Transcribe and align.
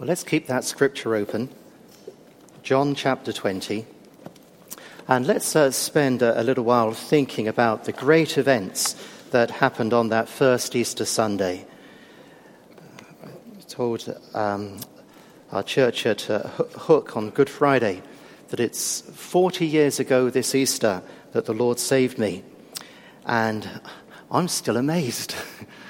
Well, 0.00 0.08
let's 0.08 0.24
keep 0.24 0.46
that 0.46 0.64
scripture 0.64 1.14
open. 1.14 1.50
John 2.62 2.94
chapter 2.94 3.34
20. 3.34 3.84
And 5.06 5.26
let's 5.26 5.54
uh, 5.54 5.70
spend 5.72 6.22
a, 6.22 6.40
a, 6.40 6.42
little 6.42 6.64
while 6.64 6.94
thinking 6.94 7.46
about 7.46 7.84
the 7.84 7.92
great 7.92 8.38
events 8.38 8.96
that 9.30 9.50
happened 9.50 9.92
on 9.92 10.08
that 10.08 10.26
first 10.26 10.74
Easter 10.74 11.04
Sunday. 11.04 11.66
I 13.22 13.60
told 13.68 14.08
um, 14.32 14.80
our 15.52 15.62
church 15.62 16.06
at 16.06 16.30
uh, 16.30 16.44
Hook 16.48 17.14
on 17.14 17.28
Good 17.28 17.50
Friday 17.50 18.00
that 18.48 18.58
it's 18.58 19.02
40 19.02 19.66
years 19.66 20.00
ago 20.00 20.30
this 20.30 20.54
Easter 20.54 21.02
that 21.32 21.44
the 21.44 21.52
Lord 21.52 21.78
saved 21.78 22.16
me. 22.16 22.42
And 23.26 23.68
I'm 24.30 24.48
still 24.48 24.78
amazed. 24.78 25.34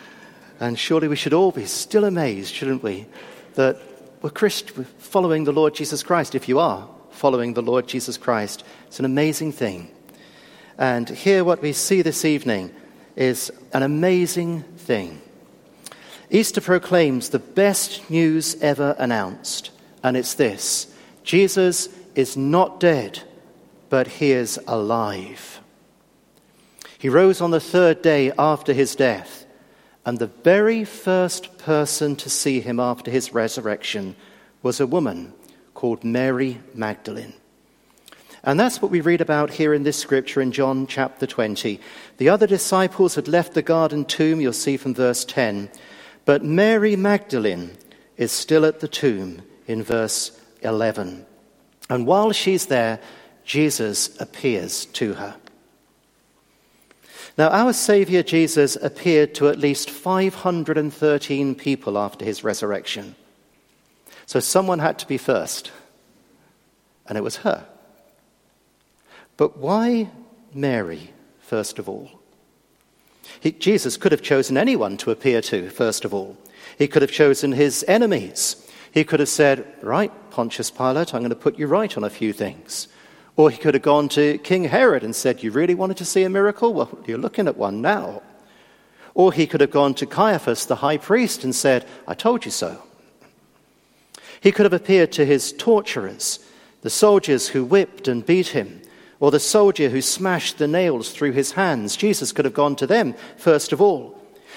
and 0.58 0.76
surely 0.76 1.06
we 1.06 1.14
should 1.14 1.32
all 1.32 1.52
be 1.52 1.66
still 1.66 2.04
amazed, 2.04 2.52
shouldn't 2.52 2.82
we, 2.82 3.06
that 3.54 3.80
we're, 4.22 4.30
Christ- 4.30 4.70
following 4.70 5.44
the 5.44 5.52
Lord 5.52 5.74
Jesus 5.74 6.02
Christ. 6.02 6.34
If 6.34 6.48
you 6.48 6.58
are 6.58 6.88
following 7.10 7.54
the 7.54 7.62
Lord 7.62 7.86
Jesus 7.86 8.16
Christ, 8.16 8.64
it's 8.86 8.98
an 8.98 9.04
amazing 9.04 9.52
thing. 9.52 9.90
And 10.78 11.08
here, 11.08 11.44
what 11.44 11.62
we 11.62 11.72
see 11.72 12.02
this 12.02 12.24
evening 12.24 12.74
is 13.16 13.52
an 13.72 13.82
amazing 13.82 14.62
thing. 14.62 15.20
Easter 16.30 16.60
proclaims 16.60 17.28
the 17.28 17.38
best 17.38 18.08
news 18.08 18.56
ever 18.62 18.94
announced, 18.98 19.70
and 20.02 20.16
it's 20.16 20.34
this 20.34 20.94
Jesus 21.24 21.88
is 22.14 22.36
not 22.36 22.80
dead, 22.80 23.20
but 23.88 24.06
he 24.06 24.30
is 24.30 24.58
alive. 24.66 25.60
He 26.98 27.08
rose 27.08 27.40
on 27.40 27.50
the 27.50 27.60
third 27.60 28.02
day 28.02 28.32
after 28.38 28.72
his 28.72 28.94
death, 28.94 29.44
and 30.04 30.18
the 30.18 30.26
very 30.26 30.84
first 30.84 31.58
person 31.58 32.16
to 32.16 32.30
see 32.30 32.60
him 32.60 32.80
after 32.80 33.10
his 33.10 33.34
resurrection 33.34 34.16
was 34.62 34.80
a 34.80 34.86
woman 34.86 35.32
called 35.74 36.04
Mary 36.04 36.60
Magdalene. 36.74 37.34
And 38.42 38.58
that's 38.58 38.80
what 38.80 38.90
we 38.90 39.02
read 39.02 39.20
about 39.20 39.50
here 39.50 39.74
in 39.74 39.82
this 39.82 39.98
scripture 39.98 40.40
in 40.40 40.52
John 40.52 40.86
chapter 40.86 41.26
20. 41.26 41.78
The 42.16 42.28
other 42.30 42.46
disciples 42.46 43.14
had 43.14 43.28
left 43.28 43.52
the 43.52 43.62
garden 43.62 44.06
tomb, 44.06 44.40
you'll 44.40 44.54
see 44.54 44.78
from 44.78 44.94
verse 44.94 45.24
10. 45.26 45.70
But 46.24 46.44
Mary 46.44 46.96
Magdalene 46.96 47.72
is 48.16 48.32
still 48.32 48.64
at 48.64 48.80
the 48.80 48.88
tomb 48.88 49.42
in 49.66 49.82
verse 49.82 50.38
11. 50.62 51.26
And 51.90 52.06
while 52.06 52.32
she's 52.32 52.66
there, 52.66 53.00
Jesus 53.44 54.18
appears 54.20 54.86
to 54.86 55.14
her. 55.14 55.36
Now, 57.40 57.48
our 57.48 57.72
Savior 57.72 58.22
Jesus 58.22 58.76
appeared 58.76 59.34
to 59.36 59.48
at 59.48 59.58
least 59.58 59.88
513 59.88 61.54
people 61.54 61.96
after 61.96 62.22
his 62.22 62.44
resurrection. 62.44 63.14
So 64.26 64.40
someone 64.40 64.78
had 64.78 64.98
to 64.98 65.08
be 65.08 65.16
first, 65.16 65.72
and 67.06 67.16
it 67.16 67.24
was 67.24 67.36
her. 67.36 67.64
But 69.38 69.56
why 69.56 70.10
Mary, 70.52 71.14
first 71.40 71.78
of 71.78 71.88
all? 71.88 72.10
He, 73.40 73.52
Jesus 73.52 73.96
could 73.96 74.12
have 74.12 74.20
chosen 74.20 74.58
anyone 74.58 74.98
to 74.98 75.10
appear 75.10 75.40
to, 75.40 75.70
first 75.70 76.04
of 76.04 76.12
all. 76.12 76.36
He 76.76 76.88
could 76.88 77.00
have 77.00 77.10
chosen 77.10 77.52
his 77.52 77.86
enemies. 77.88 78.70
He 78.92 79.02
could 79.02 79.20
have 79.20 79.30
said, 79.30 79.66
Right, 79.80 80.12
Pontius 80.30 80.70
Pilate, 80.70 81.14
I'm 81.14 81.22
going 81.22 81.30
to 81.30 81.36
put 81.36 81.58
you 81.58 81.68
right 81.68 81.96
on 81.96 82.04
a 82.04 82.10
few 82.10 82.34
things. 82.34 82.88
Or 83.36 83.50
he 83.50 83.58
could 83.58 83.74
have 83.74 83.82
gone 83.82 84.08
to 84.10 84.38
King 84.38 84.64
Herod 84.64 85.02
and 85.02 85.14
said, 85.14 85.42
You 85.42 85.50
really 85.50 85.74
wanted 85.74 85.96
to 85.98 86.04
see 86.04 86.24
a 86.24 86.30
miracle? 86.30 86.74
Well, 86.74 86.98
you're 87.06 87.18
looking 87.18 87.46
at 87.46 87.56
one 87.56 87.80
now. 87.80 88.22
Or 89.14 89.32
he 89.32 89.46
could 89.46 89.60
have 89.60 89.70
gone 89.70 89.94
to 89.94 90.06
Caiaphas, 90.06 90.66
the 90.66 90.76
high 90.76 90.98
priest, 90.98 91.44
and 91.44 91.54
said, 91.54 91.86
I 92.06 92.14
told 92.14 92.44
you 92.44 92.50
so. 92.50 92.82
He 94.40 94.52
could 94.52 94.64
have 94.64 94.72
appeared 94.72 95.12
to 95.12 95.26
his 95.26 95.52
torturers, 95.52 96.38
the 96.82 96.90
soldiers 96.90 97.48
who 97.48 97.64
whipped 97.64 98.08
and 98.08 98.24
beat 98.24 98.48
him, 98.48 98.80
or 99.18 99.30
the 99.30 99.40
soldier 99.40 99.90
who 99.90 100.00
smashed 100.00 100.58
the 100.58 100.68
nails 100.68 101.10
through 101.10 101.32
his 101.32 101.52
hands. 101.52 101.96
Jesus 101.96 102.32
could 102.32 102.46
have 102.46 102.54
gone 102.54 102.76
to 102.76 102.86
them 102.86 103.14
first 103.36 103.72
of 103.72 103.80
all. 103.80 104.16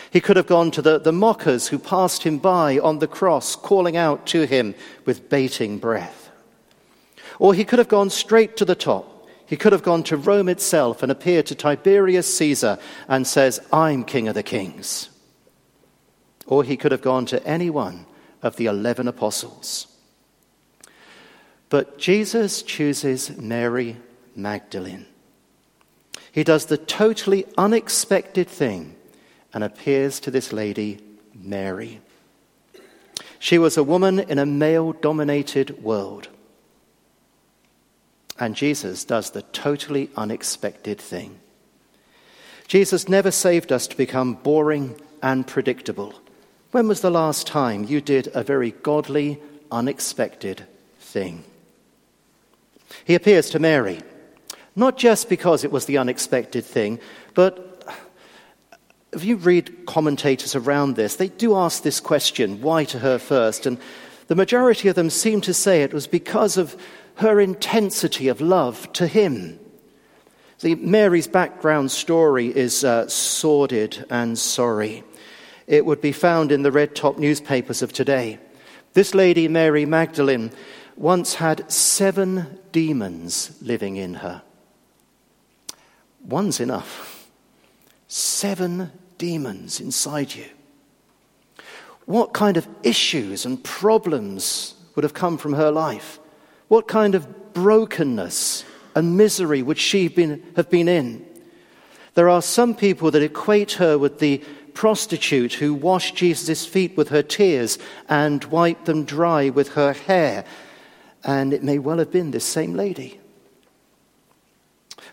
He 0.10 0.22
could 0.22 0.38
have 0.38 0.48
gone 0.48 0.72
to 0.72 0.82
the, 0.82 1.00
the 1.00 1.12
mockers 1.12 1.68
who 1.68 1.80
passed 1.80 2.24
him 2.24 2.38
by 2.38 2.80
on 2.80 3.00
the 3.00 3.08
cross, 3.08 3.56
calling 3.56 3.98
out 3.98 4.28
to 4.28 4.46
him 4.46 4.76
with 5.06 5.28
bating 5.28 5.80
breath. 5.80 6.23
Or 7.40 7.54
he 7.54 7.66
could 7.66 7.80
have 7.80 7.88
gone 7.88 8.10
straight 8.10 8.58
to 8.58 8.66
the 8.66 8.76
top. 8.76 9.28
He 9.46 9.58
could 9.58 9.72
have 9.72 9.84
gone 9.84 10.04
to 10.04 10.18
Rome 10.18 10.50
itself 10.50 11.04
and 11.04 11.12
appeared 11.12 11.46
to 11.48 11.56
Tiberius 11.56 12.38
Caesar 12.38 12.80
and 13.08 13.28
says, 13.28 13.60
I'm 13.72 14.04
king 14.04 14.28
of 14.28 14.36
the 14.36 14.44
kings. 14.44 15.10
Or 16.48 16.64
he 16.64 16.78
could 16.78 16.92
have 16.92 17.02
gone 17.02 17.26
to 17.28 17.46
any 17.46 17.70
one 17.70 18.06
of 18.42 18.56
the 18.56 18.66
11 18.66 19.08
apostles. 19.08 19.88
But 21.70 21.98
Jesus 21.98 22.62
chooses 22.62 23.36
Mary 23.38 23.98
Magdalene. 24.36 25.06
He 26.32 26.44
does 26.44 26.66
the 26.66 26.78
totally 26.78 27.46
unexpected 27.58 28.48
thing 28.48 28.96
and 29.54 29.64
appears 29.64 30.20
to 30.22 30.32
this 30.32 30.52
lady, 30.52 31.00
Mary. 31.34 32.02
She 33.40 33.58
was 33.58 33.78
a 33.78 33.84
woman 33.84 34.20
in 34.20 34.40
a 34.40 34.46
male 34.46 34.94
dominated 34.94 35.84
world. 35.84 36.28
And 38.44 38.58
Jesus 38.58 39.06
does 39.06 39.30
the 39.30 39.42
totally 39.42 40.10
unexpected 40.18 41.00
thing. 41.00 41.40
Jesus 42.68 43.08
never 43.08 43.32
saved 43.32 43.72
us 43.72 43.88
to 43.88 43.96
become 43.96 44.34
boring 44.34 45.00
and 45.22 45.48
predictable. 45.48 46.14
When 46.72 46.90
was 46.90 47.00
the 47.00 47.10
last 47.10 47.48
time 47.48 47.86
you 47.86 48.02
did 48.02 48.30
a 48.34 48.44
very 48.44 48.72
godly, 48.72 49.40
unexpected 49.72 50.66
thing? 51.00 51.46
He 53.06 53.16
appears 53.16 53.50
to 53.52 53.60
Mary, 53.60 54.02
not 54.76 54.98
just 54.98 55.30
because 55.30 55.64
it 55.64 55.72
was 55.72 55.86
the 55.86 55.98
unexpected 55.98 56.66
thing, 56.66 57.00
but 57.36 57.82
if 59.14 59.24
you 59.24 59.38
read 59.38 59.86
commentators 59.86 60.54
around 60.54 60.98
this, 60.98 61.16
they 61.16 61.30
do 61.30 61.56
ask 61.56 61.82
this 61.82 62.02
question 62.02 62.62
why 62.62 62.84
to 62.84 63.00
her 63.00 63.20
first? 63.20 63.66
And 63.66 63.78
the 64.28 64.36
majority 64.36 64.90
of 64.90 64.96
them 64.96 65.10
seem 65.10 65.40
to 65.42 65.54
say 65.54 65.82
it 65.82 65.94
was 65.94 66.08
because 66.08 66.58
of 66.58 66.76
her 67.16 67.40
intensity 67.40 68.28
of 68.28 68.42
love 68.42 68.92
to 68.94 69.08
him. 69.08 69.60
See, 70.58 70.76
Mary's 70.76 71.28
background 71.28 71.92
story 71.92 72.48
is 72.48 72.84
uh, 72.84 73.08
sordid 73.08 74.06
and 74.10 74.38
sorry. 74.38 75.04
It 75.68 75.86
would 75.86 76.02
be 76.02 76.12
found 76.12 76.52
in 76.52 76.64
the 76.64 76.72
red 76.72 76.96
top 76.96 77.18
newspapers 77.18 77.82
of 77.82 77.94
today. 77.94 78.40
This 78.94 79.14
lady, 79.14 79.48
Mary 79.48 79.86
Magdalene, 79.86 80.52
once 80.96 81.36
had 81.36 81.70
seven 81.72 82.60
demons 82.72 83.58
living 83.62 83.96
in 83.96 84.16
her. 84.16 84.42
One's 86.24 86.60
enough. 86.60 87.30
Seven 88.08 88.92
demons 89.18 89.80
inside 89.80 90.36
you. 90.36 90.46
What 92.06 92.34
kind 92.34 92.58
of 92.58 92.68
issues 92.84 93.46
and 93.46 93.64
problems 93.64 94.76
would 94.96 95.04
have 95.04 95.14
come 95.14 95.38
from 95.38 95.54
her 95.54 95.72
life? 95.72 96.20
What 96.74 96.88
kind 96.88 97.14
of 97.14 97.54
brokenness 97.54 98.66
and 98.96 99.16
misery 99.16 99.62
would 99.62 99.78
she 99.78 100.08
been, 100.08 100.42
have 100.56 100.72
been 100.72 100.88
in? 100.88 101.24
There 102.16 102.30
are 102.30 102.42
some 102.42 102.74
people 102.74 103.12
that 103.12 103.22
equate 103.22 103.74
her 103.74 103.96
with 103.96 104.18
the 104.18 104.40
prostitute 104.74 105.54
who 105.54 105.76
washed 105.76 106.16
Jesus' 106.16 106.66
feet 106.66 106.98
with 106.98 107.10
her 107.10 107.22
tears 107.22 107.78
and 108.10 108.44
wiped 108.46 108.86
them 108.86 109.04
dry 109.04 109.52
with 109.52 109.74
her 109.74 109.94
hair. 109.94 110.46
And 111.24 111.54
it 111.54 111.62
may 111.62 111.78
well 111.78 112.00
have 112.00 112.10
been 112.10 112.32
this 112.32 112.44
same 112.44 112.74
lady. 112.74 113.20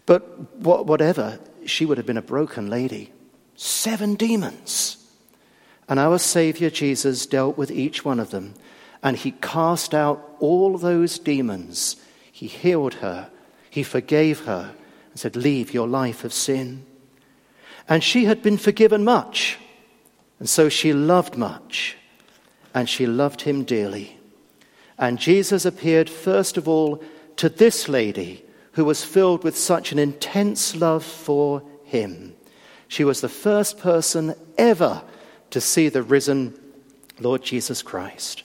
But 0.06 0.56
whatever, 0.62 1.40
she 1.66 1.84
would 1.84 1.98
have 1.98 2.06
been 2.06 2.16
a 2.16 2.22
broken 2.22 2.70
lady. 2.70 3.12
Seven 3.56 4.14
demons. 4.14 4.96
And 5.90 6.00
our 6.00 6.18
Savior 6.18 6.70
Jesus 6.70 7.26
dealt 7.26 7.58
with 7.58 7.70
each 7.70 8.02
one 8.02 8.18
of 8.18 8.30
them 8.30 8.54
and 9.02 9.16
he 9.16 9.32
cast 9.32 9.94
out 9.94 10.36
all 10.38 10.76
those 10.76 11.18
demons. 11.18 11.96
He 12.30 12.46
healed 12.46 12.94
her, 12.94 13.30
he 13.70 13.82
forgave 13.82 14.40
her, 14.40 14.74
and 15.10 15.18
said, 15.18 15.36
Leave 15.36 15.74
your 15.74 15.88
life 15.88 16.24
of 16.24 16.32
sin. 16.32 16.86
And 17.88 18.04
she 18.04 18.24
had 18.24 18.42
been 18.42 18.58
forgiven 18.58 19.04
much, 19.04 19.58
and 20.38 20.48
so 20.48 20.68
she 20.68 20.92
loved 20.92 21.36
much, 21.36 21.96
and 22.74 22.88
she 22.88 23.06
loved 23.06 23.42
him 23.42 23.64
dearly. 23.64 24.18
And 24.98 25.18
Jesus 25.18 25.64
appeared 25.64 26.10
first 26.10 26.56
of 26.56 26.68
all 26.68 27.02
to 27.36 27.48
this 27.48 27.88
lady 27.88 28.44
who 28.72 28.84
was 28.84 29.04
filled 29.04 29.42
with 29.42 29.56
such 29.56 29.92
an 29.92 29.98
intense 29.98 30.76
love 30.76 31.04
for 31.04 31.62
him. 31.84 32.34
She 32.86 33.04
was 33.04 33.20
the 33.20 33.28
first 33.28 33.78
person 33.78 34.34
ever 34.58 35.02
to 35.50 35.60
see 35.60 35.88
the 35.88 36.02
risen 36.02 36.58
Lord 37.18 37.42
Jesus 37.42 37.82
Christ. 37.82 38.42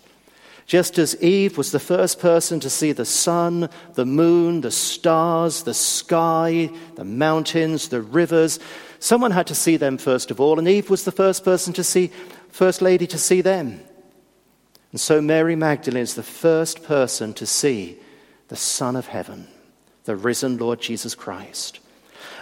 Just 0.65 0.97
as 0.97 1.21
Eve 1.21 1.57
was 1.57 1.71
the 1.71 1.79
first 1.79 2.19
person 2.19 2.59
to 2.61 2.69
see 2.69 2.91
the 2.91 3.05
sun, 3.05 3.69
the 3.93 4.05
moon, 4.05 4.61
the 4.61 4.71
stars, 4.71 5.63
the 5.63 5.75
sky, 5.75 6.71
the 6.95 7.05
mountains, 7.05 7.89
the 7.89 8.01
rivers, 8.01 8.59
someone 8.99 9.31
had 9.31 9.47
to 9.47 9.55
see 9.55 9.77
them 9.77 9.97
first 9.99 10.31
of 10.31 10.41
all, 10.41 10.57
and 10.57 10.67
Eve 10.67 10.89
was 10.89 11.03
the 11.03 11.11
first 11.11 11.45
person 11.45 11.71
to 11.73 11.83
see, 11.83 12.11
first 12.49 12.81
lady 12.81 13.05
to 13.05 13.17
see 13.17 13.41
them. 13.41 13.79
And 14.91 14.99
so 14.99 15.21
Mary 15.21 15.55
Magdalene 15.55 16.01
is 16.01 16.15
the 16.15 16.23
first 16.23 16.83
person 16.83 17.33
to 17.33 17.45
see 17.45 17.99
the 18.47 18.55
Son 18.55 18.95
of 18.95 19.07
Heaven, 19.07 19.47
the 20.05 20.15
risen 20.15 20.57
Lord 20.57 20.81
Jesus 20.81 21.13
Christ. 21.13 21.79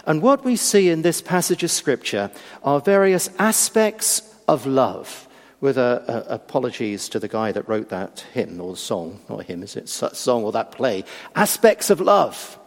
And 0.06 0.22
what 0.22 0.44
we 0.44 0.56
see 0.56 0.88
in 0.88 1.02
this 1.02 1.20
passage 1.20 1.62
of 1.62 1.70
Scripture 1.70 2.30
are 2.62 2.80
various 2.80 3.28
aspects 3.38 4.34
of 4.48 4.66
love. 4.66 5.28
With 5.64 5.78
a, 5.78 6.26
a, 6.28 6.34
apologies 6.34 7.08
to 7.08 7.18
the 7.18 7.26
guy 7.26 7.50
that 7.50 7.66
wrote 7.66 7.88
that 7.88 8.26
hymn 8.34 8.60
or 8.60 8.76
song, 8.76 9.20
not 9.30 9.46
hymn, 9.46 9.62
is 9.62 9.76
it? 9.76 9.88
Song 9.88 10.44
or 10.44 10.52
that 10.52 10.72
play. 10.72 11.04
Aspects 11.34 11.88
of 11.88 12.02
love. 12.02 12.58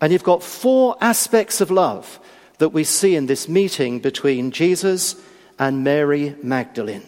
And 0.00 0.10
you've 0.10 0.24
got 0.24 0.42
four 0.42 0.96
aspects 1.02 1.60
of 1.60 1.70
love 1.70 2.18
that 2.56 2.70
we 2.70 2.84
see 2.84 3.16
in 3.16 3.26
this 3.26 3.50
meeting 3.50 3.98
between 3.98 4.50
Jesus 4.50 5.16
and 5.58 5.84
Mary 5.84 6.34
Magdalene. 6.42 7.02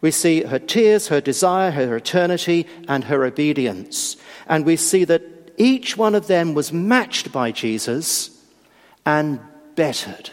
We 0.00 0.12
see 0.12 0.44
her 0.44 0.60
tears, 0.60 1.08
her 1.08 1.20
desire, 1.20 1.72
her 1.72 1.96
eternity, 1.96 2.68
and 2.86 3.02
her 3.02 3.24
obedience. 3.24 4.16
And 4.46 4.64
we 4.64 4.76
see 4.76 5.02
that 5.02 5.52
each 5.56 5.96
one 5.96 6.14
of 6.14 6.28
them 6.28 6.54
was 6.54 6.72
matched 6.72 7.32
by 7.32 7.50
Jesus 7.50 8.40
and 9.04 9.40
bettered. 9.74 10.30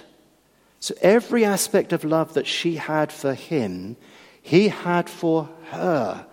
So 0.85 0.93
every 1.01 1.43
aspect 1.43 1.93
of 1.93 2.03
love 2.03 2.35
that 2.35 2.45
she 2.45 2.75
had 2.75 3.11
for 3.11 3.33
him, 3.33 3.97
he 4.39 4.67
had 4.67 5.09
for 5.09 5.49
her. 5.71 6.27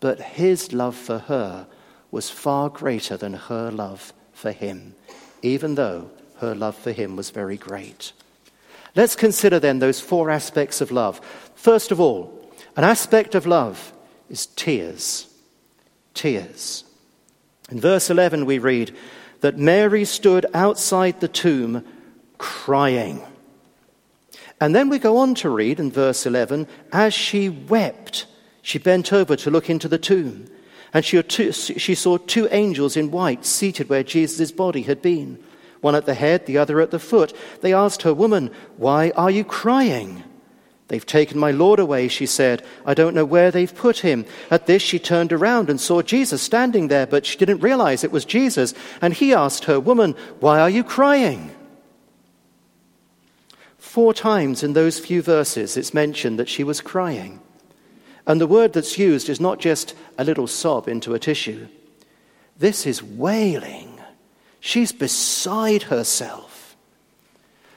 But 0.00 0.20
his 0.20 0.74
love 0.74 0.94
for 0.94 1.16
her 1.16 1.66
was 2.10 2.28
far 2.28 2.68
greater 2.68 3.16
than 3.16 3.32
her 3.32 3.70
love 3.70 4.12
for 4.34 4.52
him, 4.52 4.96
even 5.40 5.76
though 5.76 6.10
her 6.40 6.54
love 6.54 6.76
for 6.76 6.92
him 6.92 7.16
was 7.16 7.30
very 7.30 7.56
great. 7.56 8.12
Let's 8.94 9.16
consider 9.16 9.58
then 9.58 9.78
those 9.78 9.98
four 9.98 10.28
aspects 10.28 10.82
of 10.82 10.90
love. 10.90 11.18
First 11.54 11.90
of 11.90 11.98
all, 11.98 12.52
an 12.76 12.84
aspect 12.84 13.34
of 13.34 13.46
love 13.46 13.94
is 14.28 14.44
tears. 14.44 15.26
Tears. 16.12 16.84
In 17.70 17.80
verse 17.80 18.10
11, 18.10 18.44
we 18.44 18.58
read 18.58 18.94
that 19.40 19.56
Mary 19.56 20.04
stood 20.04 20.44
outside 20.52 21.20
the 21.20 21.28
tomb 21.28 21.82
crying. 22.36 23.22
And 24.60 24.74
then 24.74 24.90
we 24.90 24.98
go 24.98 25.16
on 25.16 25.34
to 25.36 25.48
read 25.48 25.80
in 25.80 25.90
verse 25.90 26.26
11 26.26 26.68
as 26.92 27.14
she 27.14 27.48
wept, 27.48 28.26
she 28.62 28.78
bent 28.78 29.12
over 29.12 29.34
to 29.36 29.50
look 29.50 29.70
into 29.70 29.88
the 29.88 29.98
tomb. 29.98 30.46
And 30.92 31.04
she, 31.04 31.22
she 31.22 31.94
saw 31.94 32.18
two 32.18 32.48
angels 32.50 32.96
in 32.96 33.10
white 33.10 33.46
seated 33.46 33.88
where 33.88 34.02
Jesus' 34.02 34.52
body 34.52 34.82
had 34.82 35.00
been, 35.00 35.42
one 35.80 35.94
at 35.94 36.04
the 36.04 36.14
head, 36.14 36.46
the 36.46 36.58
other 36.58 36.80
at 36.80 36.90
the 36.90 36.98
foot. 36.98 37.32
They 37.60 37.72
asked 37.72 38.02
her, 38.02 38.12
Woman, 38.12 38.50
why 38.76 39.10
are 39.16 39.30
you 39.30 39.44
crying? 39.44 40.24
They've 40.88 41.06
taken 41.06 41.38
my 41.38 41.52
Lord 41.52 41.78
away, 41.78 42.08
she 42.08 42.26
said. 42.26 42.64
I 42.84 42.94
don't 42.94 43.14
know 43.14 43.24
where 43.24 43.52
they've 43.52 43.72
put 43.72 44.00
him. 44.00 44.26
At 44.50 44.66
this, 44.66 44.82
she 44.82 44.98
turned 44.98 45.32
around 45.32 45.70
and 45.70 45.80
saw 45.80 46.02
Jesus 46.02 46.42
standing 46.42 46.88
there, 46.88 47.06
but 47.06 47.24
she 47.24 47.38
didn't 47.38 47.60
realize 47.60 48.02
it 48.02 48.10
was 48.10 48.24
Jesus. 48.24 48.74
And 49.00 49.14
he 49.14 49.32
asked 49.32 49.66
her, 49.66 49.78
Woman, 49.78 50.16
why 50.40 50.58
are 50.58 50.68
you 50.68 50.82
crying? 50.82 51.52
Four 53.90 54.14
times 54.14 54.62
in 54.62 54.74
those 54.74 55.00
few 55.00 55.20
verses, 55.20 55.76
it's 55.76 55.92
mentioned 55.92 56.38
that 56.38 56.48
she 56.48 56.62
was 56.62 56.80
crying. 56.80 57.40
And 58.24 58.40
the 58.40 58.46
word 58.46 58.72
that's 58.72 58.98
used 58.98 59.28
is 59.28 59.40
not 59.40 59.58
just 59.58 59.96
a 60.16 60.22
little 60.22 60.46
sob 60.46 60.86
into 60.86 61.12
a 61.12 61.18
tissue, 61.18 61.66
this 62.56 62.86
is 62.86 63.02
wailing. 63.02 64.00
She's 64.60 64.92
beside 64.92 65.82
herself. 65.82 66.76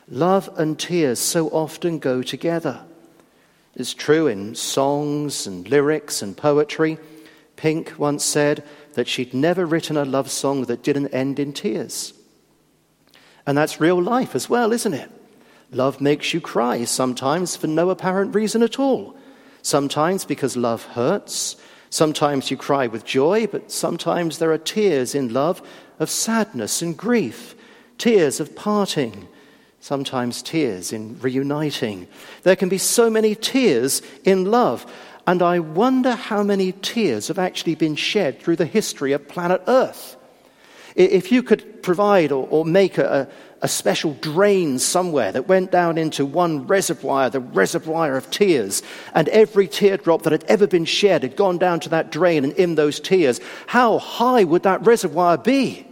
Love 0.08 0.52
and 0.56 0.78
tears 0.78 1.18
so 1.18 1.48
often 1.48 1.98
go 1.98 2.22
together. 2.22 2.86
It's 3.74 3.96
true 3.96 4.28
in 4.28 4.54
songs 4.54 5.48
and 5.48 5.68
lyrics 5.68 6.22
and 6.22 6.38
poetry. 6.38 7.00
Pink 7.56 7.96
once 7.98 8.24
said 8.24 8.64
that 8.94 9.08
she'd 9.08 9.34
never 9.34 9.66
written 9.66 9.98
a 9.98 10.06
love 10.06 10.30
song 10.30 10.66
that 10.66 10.84
didn't 10.84 11.08
end 11.08 11.40
in 11.40 11.54
tears. 11.54 12.14
And 13.48 13.58
that's 13.58 13.82
real 13.82 14.00
life 14.00 14.36
as 14.36 14.48
well, 14.48 14.72
isn't 14.72 14.94
it? 14.94 15.10
Love 15.74 16.00
makes 16.00 16.34
you 16.34 16.40
cry, 16.40 16.84
sometimes 16.84 17.56
for 17.56 17.68
no 17.68 17.90
apparent 17.90 18.34
reason 18.36 18.62
at 18.64 18.80
all. 18.80 19.16
Sometimes 19.62 20.26
because 20.26 20.56
love 20.56 20.84
hurts. 20.84 21.56
Sometimes 21.90 22.52
you 22.52 22.58
cry 22.58 22.88
with 22.88 23.06
joy, 23.06 23.48
but 23.48 23.72
sometimes 23.72 24.38
there 24.38 24.52
are 24.52 24.58
tears 24.58 25.16
in 25.16 25.34
love 25.34 25.62
of 26.00 26.10
sadness 26.10 26.82
and 26.82 26.98
grief, 26.98 27.56
tears 27.98 28.40
of 28.40 28.56
parting, 28.56 29.28
sometimes 29.80 30.42
tears 30.42 30.92
in 30.92 31.20
reuniting. 31.20 32.08
There 32.44 32.56
can 32.56 32.70
be 32.70 32.78
so 32.78 33.10
many 33.10 33.36
tears 33.36 34.02
in 34.24 34.46
love. 34.46 34.92
And 35.26 35.42
I 35.42 35.60
wonder 35.60 36.12
how 36.14 36.44
many 36.44 36.72
tears 36.72 37.30
have 37.30 37.40
actually 37.40 37.76
been 37.76 37.96
shed 37.96 38.42
through 38.42 38.58
the 38.58 38.66
history 38.66 39.14
of 39.14 39.28
planet 39.28 39.62
Earth. 39.68 40.18
If 40.96 41.32
you 41.32 41.42
could 41.44 41.82
provide 41.82 42.32
or, 42.32 42.48
or 42.50 42.66
make 42.66 42.98
a, 42.98 43.28
a 43.28 43.28
special 43.68 44.14
drain 44.16 44.78
somewhere 44.80 45.32
that 45.32 45.48
went 45.48 45.72
down 45.72 45.98
into 45.98 46.26
one 46.26 46.68
reservoir, 46.68 47.30
the 47.30 47.40
reservoir 47.40 48.18
of 48.18 48.30
tears, 48.30 48.84
and 49.14 49.30
every 49.30 49.68
teardrop 49.68 50.24
that 50.24 50.32
had 50.32 50.44
ever 50.46 50.68
been 50.68 50.86
shed 50.86 51.24
had 51.24 51.36
gone 51.36 51.58
down 51.58 51.80
to 51.82 51.90
that 51.90 52.12
drain 52.12 52.44
and 52.44 52.54
in 52.54 52.76
those 52.76 53.00
tears, 53.00 53.40
how 53.68 54.00
high 54.00 54.44
would 54.44 54.64
that 54.64 54.86
reservoir 54.86 55.38
be? 55.38 55.88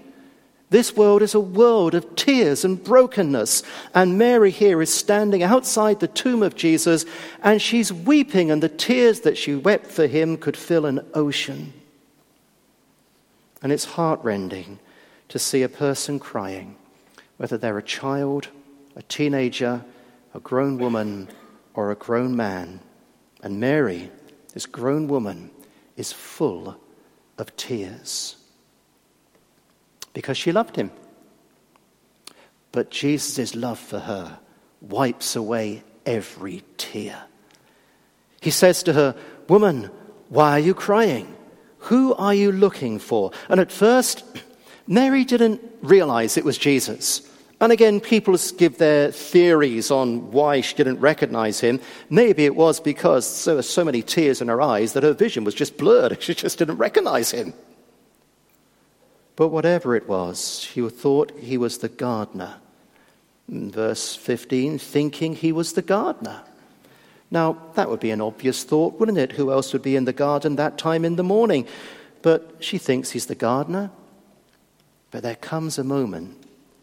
This 0.72 0.96
world 0.96 1.22
is 1.22 1.36
a 1.36 1.40
world 1.40 1.94
of 1.96 2.16
tears 2.16 2.64
and 2.64 2.82
brokenness. 2.82 3.62
And 3.94 4.18
Mary 4.18 4.52
here 4.52 4.82
is 4.82 4.94
standing 4.94 5.44
outside 5.44 6.00
the 6.00 6.08
tomb 6.08 6.42
of 6.42 6.56
Jesus 6.56 7.06
and 7.44 7.62
she's 7.62 7.92
weeping, 7.92 8.50
and 8.50 8.64
the 8.64 8.70
tears 8.70 9.20
that 9.22 9.38
she 9.38 9.54
wept 9.54 9.88
for 9.88 10.08
him 10.08 10.38
could 10.38 10.56
fill 10.56 10.86
an 10.86 11.06
ocean. 11.14 11.74
And 13.62 13.72
it's 13.74 13.84
heartrending 13.84 14.80
to 15.28 15.38
see 15.38 15.62
a 15.62 15.70
person 15.70 16.20
crying, 16.20 16.76
whether 17.42 17.58
they're 17.58 17.80
a 17.80 17.82
child, 17.82 18.50
a 18.96 19.02
teenager, 19.02 19.84
a 20.36 20.40
grown 20.42 20.78
woman, 20.78 21.28
or 21.74 21.90
a 21.90 21.96
grown 21.96 22.36
man. 22.36 22.80
And 23.42 23.60
Mary, 23.60 24.12
this 24.54 24.68
grown 24.68 25.08
woman, 25.08 25.50
is 25.98 26.12
full 26.12 26.80
of 27.40 27.56
tears 27.58 28.36
because 30.14 30.38
she 30.38 30.52
loved 30.52 30.76
him. 30.76 30.92
But 32.72 32.92
Jesus' 32.92 33.56
love 33.56 33.80
for 33.80 33.98
her 33.98 34.38
wipes 34.80 35.36
away 35.36 35.84
every 36.06 36.62
tear. 36.78 37.24
He 38.40 38.52
says 38.52 38.84
to 38.84 38.94
her, 38.94 39.16
Woman, 39.50 39.90
why 40.30 40.52
are 40.52 40.60
you 40.60 40.76
crying? 40.76 41.36
Who 41.80 42.14
are 42.14 42.36
you 42.36 42.52
looking 42.52 43.00
for? 43.00 43.32
And 43.50 43.60
at 43.60 43.72
first, 43.72 44.24
Mary 44.88 45.26
didn't 45.26 45.60
realize 45.82 46.38
it 46.38 46.46
was 46.46 46.60
Jesus. 46.60 47.30
And 47.62 47.72
again, 47.72 48.00
people 48.00 48.36
give 48.58 48.80
their 48.80 49.12
theories 49.12 49.92
on 49.92 50.32
why 50.32 50.62
she 50.62 50.76
didn't 50.76 51.00
recognize 51.00 51.60
him. 51.60 51.80
Maybe 52.10 52.44
it 52.46 52.56
was 52.56 52.80
because 52.80 53.46
there 53.46 53.54
were 53.54 53.62
so 53.62 53.86
many 53.86 54.02
tears 54.02 54.42
in 54.42 54.48
her 54.48 54.60
eyes 54.60 54.94
that 54.94 55.04
her 55.04 55.14
vision 55.14 55.44
was 55.44 55.54
just 55.54 55.78
blurred. 55.78 56.18
She 56.32 56.34
just 56.34 56.58
didn't 56.58 56.78
recognize 56.78 57.30
him. 57.30 57.54
But 59.36 59.50
whatever 59.50 59.96
it 59.96 60.08
was, 60.08 60.62
she 60.62 60.88
thought 60.90 61.32
he 61.40 61.58
was 61.58 61.78
the 61.78 61.90
gardener. 61.90 62.56
In 63.48 63.70
verse 63.70 64.16
15, 64.16 64.80
thinking 64.80 65.36
he 65.36 65.52
was 65.52 65.74
the 65.74 65.84
gardener. 65.84 66.42
Now, 67.30 67.58
that 67.76 67.90
would 67.90 68.00
be 68.00 68.12
an 68.12 68.22
obvious 68.22 68.64
thought, 68.64 69.00
wouldn't 69.00 69.20
it? 69.20 69.34
Who 69.34 69.52
else 69.52 69.72
would 69.72 69.84
be 69.84 69.96
in 69.96 70.06
the 70.06 70.14
garden 70.14 70.56
that 70.56 70.80
time 70.80 71.06
in 71.06 71.16
the 71.16 71.24
morning? 71.24 71.68
But 72.24 72.56
she 72.60 72.80
thinks 72.80 73.12
he's 73.12 73.28
the 73.28 73.36
gardener. 73.36 73.92
But 75.12 75.22
there 75.22 75.36
comes 75.36 75.78
a 75.78 75.84
moment 75.84 76.42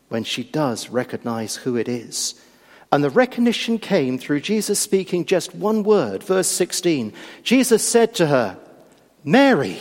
when 0.08 0.24
she 0.24 0.42
does 0.42 0.88
recognize 0.88 1.56
who 1.56 1.76
it 1.76 1.88
is. 1.88 2.34
And 2.90 3.04
the 3.04 3.10
recognition 3.10 3.78
came 3.78 4.18
through 4.18 4.40
Jesus 4.40 4.78
speaking 4.78 5.26
just 5.26 5.54
one 5.54 5.82
word, 5.82 6.22
verse 6.22 6.48
16. 6.48 7.12
Jesus 7.42 7.86
said 7.86 8.14
to 8.14 8.26
her, 8.26 8.58
Mary. 9.24 9.78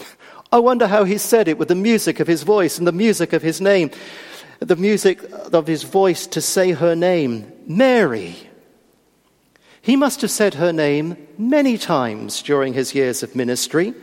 I 0.52 0.58
wonder 0.58 0.88
how 0.88 1.04
he 1.04 1.18
said 1.18 1.46
it 1.46 1.58
with 1.58 1.68
the 1.68 1.76
music 1.76 2.18
of 2.18 2.26
his 2.26 2.42
voice 2.42 2.78
and 2.78 2.86
the 2.86 2.92
music 2.92 3.32
of 3.32 3.42
his 3.42 3.60
name, 3.60 3.92
the 4.58 4.76
music 4.76 5.22
of 5.52 5.66
his 5.68 5.84
voice 5.84 6.26
to 6.28 6.40
say 6.40 6.72
her 6.72 6.96
name, 6.96 7.52
Mary. 7.66 8.36
He 9.80 9.96
must 9.96 10.20
have 10.22 10.30
said 10.30 10.54
her 10.54 10.72
name 10.72 11.16
many 11.38 11.78
times 11.78 12.42
during 12.42 12.74
his 12.74 12.94
years 12.94 13.22
of 13.22 13.36
ministry, 13.36 13.94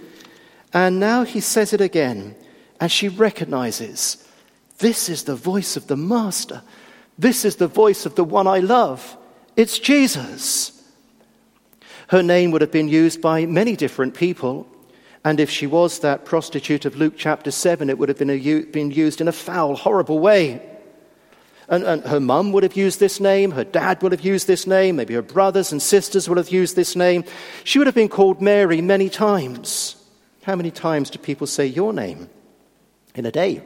and 0.74 1.00
now 1.00 1.24
he 1.24 1.40
says 1.40 1.74
it 1.74 1.82
again, 1.82 2.36
and 2.80 2.92
she 2.92 3.10
recognizes 3.10 4.27
this 4.80 5.10
is 5.10 5.24
the 5.24 5.36
voice 5.36 5.76
of 5.76 5.88
the 5.88 5.98
Master. 5.98 6.62
This 7.18 7.46
is 7.46 7.56
the 7.56 7.68
voice 7.68 8.06
of 8.06 8.16
the 8.16 8.24
one 8.24 8.48
I 8.48 8.60
love. 8.60 9.18
It's 9.56 9.80
Jesus. 9.80 10.74
Her 12.10 12.22
name 12.22 12.52
would 12.52 12.62
have 12.62 12.72
been 12.72 12.88
used 12.88 13.22
by 13.22 13.46
many 13.46 13.76
different 13.76 14.14
people. 14.14 14.68
And 15.26 15.40
if 15.40 15.50
she 15.50 15.68
was 15.68 16.00
that 16.00 16.26
prostitute 16.26 16.86
of 16.86 16.96
Luke 16.96 17.16
chapter 17.18 17.52
7, 17.52 17.90
it 17.90 17.98
would 17.98 18.10
have 18.10 18.20
been, 18.20 18.30
a, 18.30 18.64
been 18.66 18.92
used 18.92 19.20
in 19.20 19.28
a 19.28 19.32
foul, 19.34 19.76
horrible 19.76 20.20
way. 20.20 20.62
And, 21.68 21.84
and 21.84 22.04
her 22.04 22.20
mum 22.20 22.54
would 22.54 22.64
have 22.64 22.78
used 22.78 23.00
this 23.02 23.20
name, 23.20 23.52
her 23.52 23.66
dad 23.66 24.02
would 24.02 24.14
have 24.14 24.24
used 24.24 24.48
this 24.48 24.66
name, 24.66 24.96
maybe 24.96 25.16
her 25.16 25.22
brothers 25.22 25.74
and 25.74 25.82
sisters 25.82 26.30
would 26.30 26.38
have 26.38 26.50
used 26.50 26.78
this 26.78 26.96
name. 26.96 27.26
She 27.66 27.78
would 27.78 27.88
have 27.88 27.96
been 27.96 28.08
called 28.08 28.42
Mary 28.42 28.80
many 28.80 29.10
times. 29.10 29.96
How 30.44 30.56
many 30.56 30.72
times 30.72 31.10
do 31.10 31.20
people 31.20 31.46
say 31.46 31.66
your 31.66 31.92
name 31.92 32.30
in 33.16 33.26
a 33.26 33.32
day? 33.32 33.64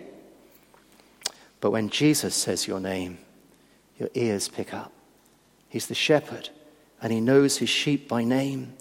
But 1.62 1.72
when 1.72 1.90
Jesus 1.90 2.36
says 2.36 2.68
your 2.68 2.80
name, 2.80 3.20
your 3.98 4.10
ears 4.16 4.50
pick 4.50 4.74
up. 4.74 4.92
He's 5.70 5.88
the 5.88 5.96
shepherd, 5.96 6.50
and 7.02 7.14
he 7.14 7.22
knows 7.22 7.58
his 7.58 7.70
sheep 7.70 8.10
by 8.10 8.24
name. 8.24 8.74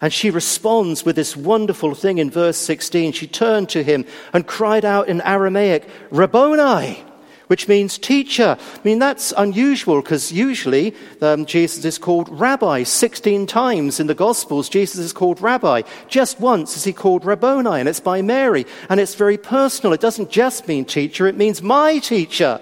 And 0.00 0.12
she 0.12 0.30
responds 0.30 1.04
with 1.04 1.16
this 1.16 1.36
wonderful 1.36 1.94
thing 1.94 2.18
in 2.18 2.30
verse 2.30 2.56
16. 2.56 3.12
She 3.12 3.26
turned 3.26 3.68
to 3.70 3.82
him 3.82 4.04
and 4.32 4.46
cried 4.46 4.84
out 4.84 5.08
in 5.08 5.20
Aramaic, 5.20 5.88
Rabboni, 6.10 7.04
which 7.52 7.68
means 7.68 7.98
teacher. 7.98 8.56
I 8.58 8.80
mean, 8.82 8.98
that's 8.98 9.34
unusual 9.36 10.00
because 10.00 10.32
usually 10.32 10.94
um, 11.20 11.44
Jesus 11.44 11.84
is 11.84 11.98
called 11.98 12.30
rabbi. 12.30 12.82
16 12.82 13.46
times 13.46 14.00
in 14.00 14.06
the 14.06 14.14
Gospels, 14.14 14.70
Jesus 14.70 14.96
is 14.96 15.12
called 15.12 15.38
rabbi. 15.38 15.82
Just 16.08 16.40
once 16.40 16.78
is 16.78 16.84
he 16.84 16.94
called 16.94 17.26
Rabboni, 17.26 17.78
and 17.78 17.90
it's 17.90 18.00
by 18.00 18.22
Mary. 18.22 18.64
And 18.88 18.98
it's 18.98 19.16
very 19.16 19.36
personal. 19.36 19.92
It 19.92 20.00
doesn't 20.00 20.30
just 20.30 20.66
mean 20.66 20.86
teacher, 20.86 21.26
it 21.26 21.36
means 21.36 21.60
my 21.60 21.98
teacher, 21.98 22.58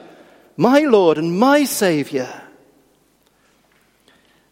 my 0.57 0.81
Lord, 0.81 1.19
and 1.19 1.39
my 1.39 1.63
Savior. 1.63 2.43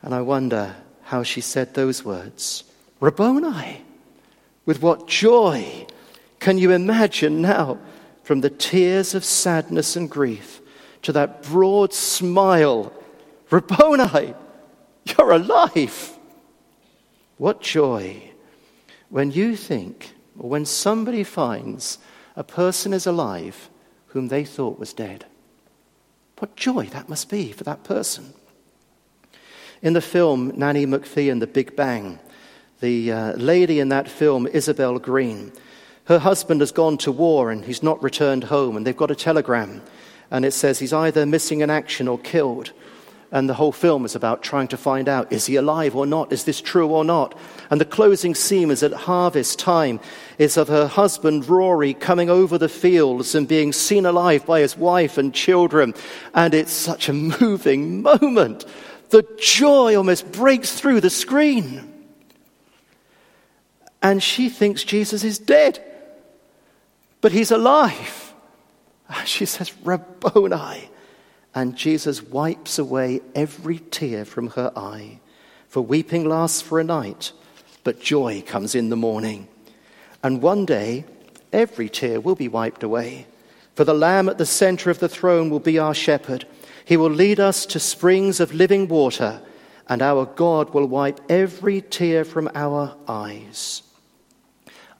And 0.02 0.14
I 0.14 0.20
wonder 0.20 0.76
how 1.02 1.24
she 1.24 1.40
said 1.40 1.74
those 1.74 2.04
words. 2.04 2.62
Rabboni. 3.00 3.82
With 4.66 4.82
what 4.82 5.08
joy 5.08 5.88
can 6.38 6.58
you 6.58 6.70
imagine 6.70 7.42
now 7.42 7.78
from 8.28 8.42
the 8.42 8.50
tears 8.50 9.14
of 9.14 9.24
sadness 9.24 9.96
and 9.96 10.10
grief 10.10 10.60
to 11.00 11.12
that 11.12 11.42
broad 11.44 11.94
smile? 11.94 12.92
Rabboni, 13.48 14.34
you're 15.06 15.30
alive. 15.30 16.18
What 17.38 17.62
joy 17.62 18.22
when 19.08 19.30
you 19.30 19.56
think, 19.56 20.12
or 20.38 20.50
when 20.50 20.66
somebody 20.66 21.24
finds 21.24 21.96
a 22.36 22.44
person 22.44 22.92
is 22.92 23.06
alive 23.06 23.70
whom 24.08 24.28
they 24.28 24.44
thought 24.44 24.78
was 24.78 24.92
dead. 24.92 25.24
What 26.36 26.54
joy 26.54 26.84
that 26.88 27.08
must 27.08 27.30
be 27.30 27.50
for 27.52 27.64
that 27.64 27.82
person. 27.82 28.34
In 29.80 29.94
the 29.94 30.02
film 30.02 30.52
Nanny 30.54 30.84
McPhee 30.84 31.32
and 31.32 31.40
the 31.40 31.46
Big 31.46 31.74
Bang, 31.74 32.18
the 32.80 33.10
uh, 33.10 33.32
lady 33.36 33.80
in 33.80 33.88
that 33.88 34.06
film, 34.06 34.46
Isabel 34.46 34.98
Green. 34.98 35.50
Her 36.08 36.18
husband 36.18 36.62
has 36.62 36.72
gone 36.72 36.96
to 36.98 37.12
war 37.12 37.50
and 37.50 37.62
he's 37.62 37.82
not 37.82 38.02
returned 38.02 38.44
home, 38.44 38.78
and 38.78 38.86
they've 38.86 38.96
got 38.96 39.10
a 39.10 39.14
telegram, 39.14 39.82
and 40.30 40.46
it 40.46 40.52
says 40.52 40.78
he's 40.78 40.94
either 40.94 41.26
missing 41.26 41.60
in 41.60 41.68
action 41.68 42.08
or 42.08 42.18
killed. 42.18 42.72
And 43.30 43.46
the 43.46 43.52
whole 43.52 43.72
film 43.72 44.06
is 44.06 44.14
about 44.14 44.42
trying 44.42 44.68
to 44.68 44.78
find 44.78 45.06
out 45.06 45.30
is 45.30 45.44
he 45.44 45.56
alive 45.56 45.94
or 45.94 46.06
not? 46.06 46.32
Is 46.32 46.44
this 46.44 46.62
true 46.62 46.88
or 46.88 47.04
not? 47.04 47.38
And 47.68 47.78
the 47.78 47.84
closing 47.84 48.34
scene 48.34 48.70
is 48.70 48.82
at 48.82 48.94
harvest 48.94 49.58
time, 49.58 50.00
is 50.38 50.56
of 50.56 50.68
her 50.68 50.86
husband 50.86 51.46
Rory 51.46 51.92
coming 51.92 52.30
over 52.30 52.56
the 52.56 52.70
fields 52.70 53.34
and 53.34 53.46
being 53.46 53.74
seen 53.74 54.06
alive 54.06 54.46
by 54.46 54.60
his 54.60 54.78
wife 54.78 55.18
and 55.18 55.34
children. 55.34 55.92
And 56.32 56.54
it's 56.54 56.72
such 56.72 57.10
a 57.10 57.12
moving 57.12 58.00
moment. 58.00 58.64
The 59.10 59.26
joy 59.38 59.94
almost 59.94 60.32
breaks 60.32 60.72
through 60.72 61.02
the 61.02 61.10
screen 61.10 61.96
and 64.02 64.22
she 64.22 64.48
thinks 64.48 64.84
Jesus 64.84 65.24
is 65.24 65.38
dead, 65.38 65.84
but 67.20 67.32
he's 67.32 67.50
alive. 67.50 68.34
She 69.24 69.46
says, 69.46 69.72
Rabboni. 69.84 70.90
And 71.54 71.76
Jesus 71.76 72.22
wipes 72.22 72.78
away 72.78 73.20
every 73.34 73.78
tear 73.78 74.24
from 74.24 74.48
her 74.50 74.72
eye. 74.76 75.20
For 75.68 75.80
weeping 75.80 76.28
lasts 76.28 76.62
for 76.62 76.78
a 76.78 76.84
night, 76.84 77.32
but 77.84 78.00
joy 78.00 78.42
comes 78.46 78.74
in 78.74 78.90
the 78.90 78.96
morning. 78.96 79.48
And 80.22 80.42
one 80.42 80.66
day, 80.66 81.04
every 81.52 81.88
tear 81.88 82.20
will 82.20 82.34
be 82.34 82.48
wiped 82.48 82.82
away. 82.82 83.26
For 83.74 83.84
the 83.84 83.94
Lamb 83.94 84.28
at 84.28 84.38
the 84.38 84.46
center 84.46 84.90
of 84.90 84.98
the 84.98 85.08
throne 85.08 85.50
will 85.50 85.60
be 85.60 85.78
our 85.78 85.94
shepherd. 85.94 86.46
He 86.84 86.96
will 86.96 87.10
lead 87.10 87.38
us 87.38 87.66
to 87.66 87.80
springs 87.80 88.40
of 88.40 88.54
living 88.54 88.88
water, 88.88 89.40
and 89.88 90.02
our 90.02 90.26
God 90.26 90.74
will 90.74 90.86
wipe 90.86 91.20
every 91.28 91.80
tear 91.80 92.24
from 92.24 92.50
our 92.54 92.96
eyes. 93.06 93.82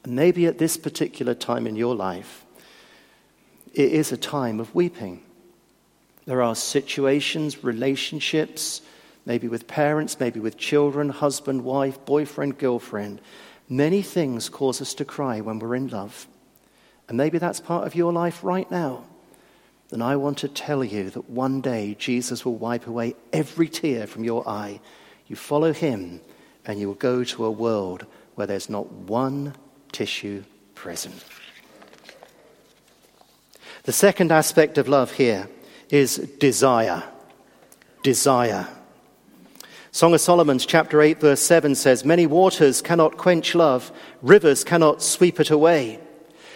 Maybe 0.05 0.45
at 0.45 0.57
this 0.57 0.77
particular 0.77 1.33
time 1.33 1.67
in 1.67 1.75
your 1.75 1.95
life, 1.95 2.45
it 3.73 3.91
is 3.91 4.11
a 4.11 4.17
time 4.17 4.59
of 4.59 4.73
weeping. 4.73 5.23
There 6.25 6.41
are 6.41 6.55
situations, 6.55 7.63
relationships, 7.63 8.81
maybe 9.25 9.47
with 9.47 9.67
parents, 9.67 10.19
maybe 10.19 10.39
with 10.39 10.57
children, 10.57 11.09
husband, 11.09 11.63
wife, 11.63 12.03
boyfriend, 12.05 12.57
girlfriend. 12.57 13.21
Many 13.67 14.01
things 14.01 14.49
cause 14.49 14.81
us 14.81 14.93
to 14.95 15.05
cry 15.05 15.41
when 15.41 15.59
we're 15.59 15.75
in 15.75 15.87
love. 15.87 16.27
And 17.07 17.17
maybe 17.17 17.37
that's 17.37 17.59
part 17.59 17.85
of 17.85 17.95
your 17.95 18.13
life 18.13 18.43
right 18.43 18.69
now. 18.69 19.05
Then 19.89 20.01
I 20.01 20.15
want 20.15 20.37
to 20.39 20.47
tell 20.47 20.83
you 20.83 21.09
that 21.09 21.29
one 21.29 21.61
day 21.61 21.95
Jesus 21.97 22.45
will 22.45 22.55
wipe 22.55 22.85
away 22.85 23.15
every 23.33 23.67
tear 23.67 24.05
from 24.05 24.23
your 24.23 24.47
eye. 24.47 24.79
You 25.27 25.35
follow 25.35 25.73
him, 25.73 26.21
and 26.65 26.79
you 26.79 26.87
will 26.87 26.95
go 26.95 27.23
to 27.23 27.45
a 27.45 27.51
world 27.51 28.05
where 28.35 28.45
there's 28.45 28.69
not 28.69 28.91
one 28.91 29.55
tissue 29.91 30.43
present. 30.75 31.23
The 33.83 33.91
second 33.91 34.31
aspect 34.31 34.77
of 34.77 34.87
love 34.87 35.11
here 35.13 35.49
is 35.89 36.17
desire. 36.39 37.03
Desire. 38.03 38.67
Song 39.91 40.13
of 40.13 40.21
Solomon's 40.21 40.65
chapter 40.65 41.01
8 41.01 41.19
verse 41.19 41.41
7 41.41 41.73
says, 41.73 42.05
Many 42.05 42.27
waters 42.27 42.81
cannot 42.81 43.17
quench 43.17 43.55
love, 43.55 43.91
rivers 44.21 44.63
cannot 44.63 45.01
sweep 45.01 45.39
it 45.39 45.49
away. 45.49 45.99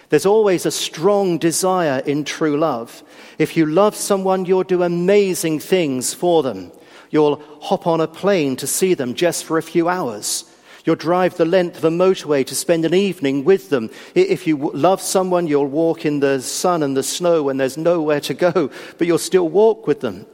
There's 0.09 0.27
always 0.27 0.67
a 0.67 0.71
strong 0.71 1.39
desire 1.39 2.03
in 2.05 2.23
true 2.23 2.57
love. 2.57 3.03
If 3.39 3.57
you 3.57 3.65
love 3.65 3.95
someone, 3.95 4.45
you'll 4.45 4.63
do 4.63 4.83
amazing 4.83 5.59
things 5.59 6.13
for 6.13 6.43
them. 6.43 6.71
You'll 7.09 7.41
hop 7.61 7.87
on 7.87 7.99
a 7.99 8.07
plane 8.07 8.55
to 8.57 8.67
see 8.67 8.93
them 8.93 9.15
just 9.15 9.43
for 9.45 9.57
a 9.57 9.63
few 9.63 9.89
hours. 9.89 10.45
You'll 10.83 10.95
drive 10.97 11.37
the 11.37 11.45
length 11.45 11.77
of 11.77 11.85
a 11.85 11.89
motorway 11.89 12.45
to 12.45 12.55
spend 12.55 12.83
an 12.83 12.93
evening 12.93 13.45
with 13.45 13.69
them. 13.69 13.89
If 14.15 14.45
you 14.45 14.57
love 14.73 15.01
someone, 15.01 15.47
you'll 15.47 15.65
walk 15.65 16.05
in 16.05 16.19
the 16.19 16.41
sun 16.41 16.83
and 16.83 16.97
the 16.97 17.03
snow 17.03 17.43
when 17.43 17.57
there's 17.57 17.77
nowhere 17.77 18.19
to 18.21 18.33
go, 18.33 18.69
but 18.97 19.07
you'll 19.07 19.17
still 19.17 19.47
walk 19.47 19.87
with 19.87 20.01
them. 20.01 20.25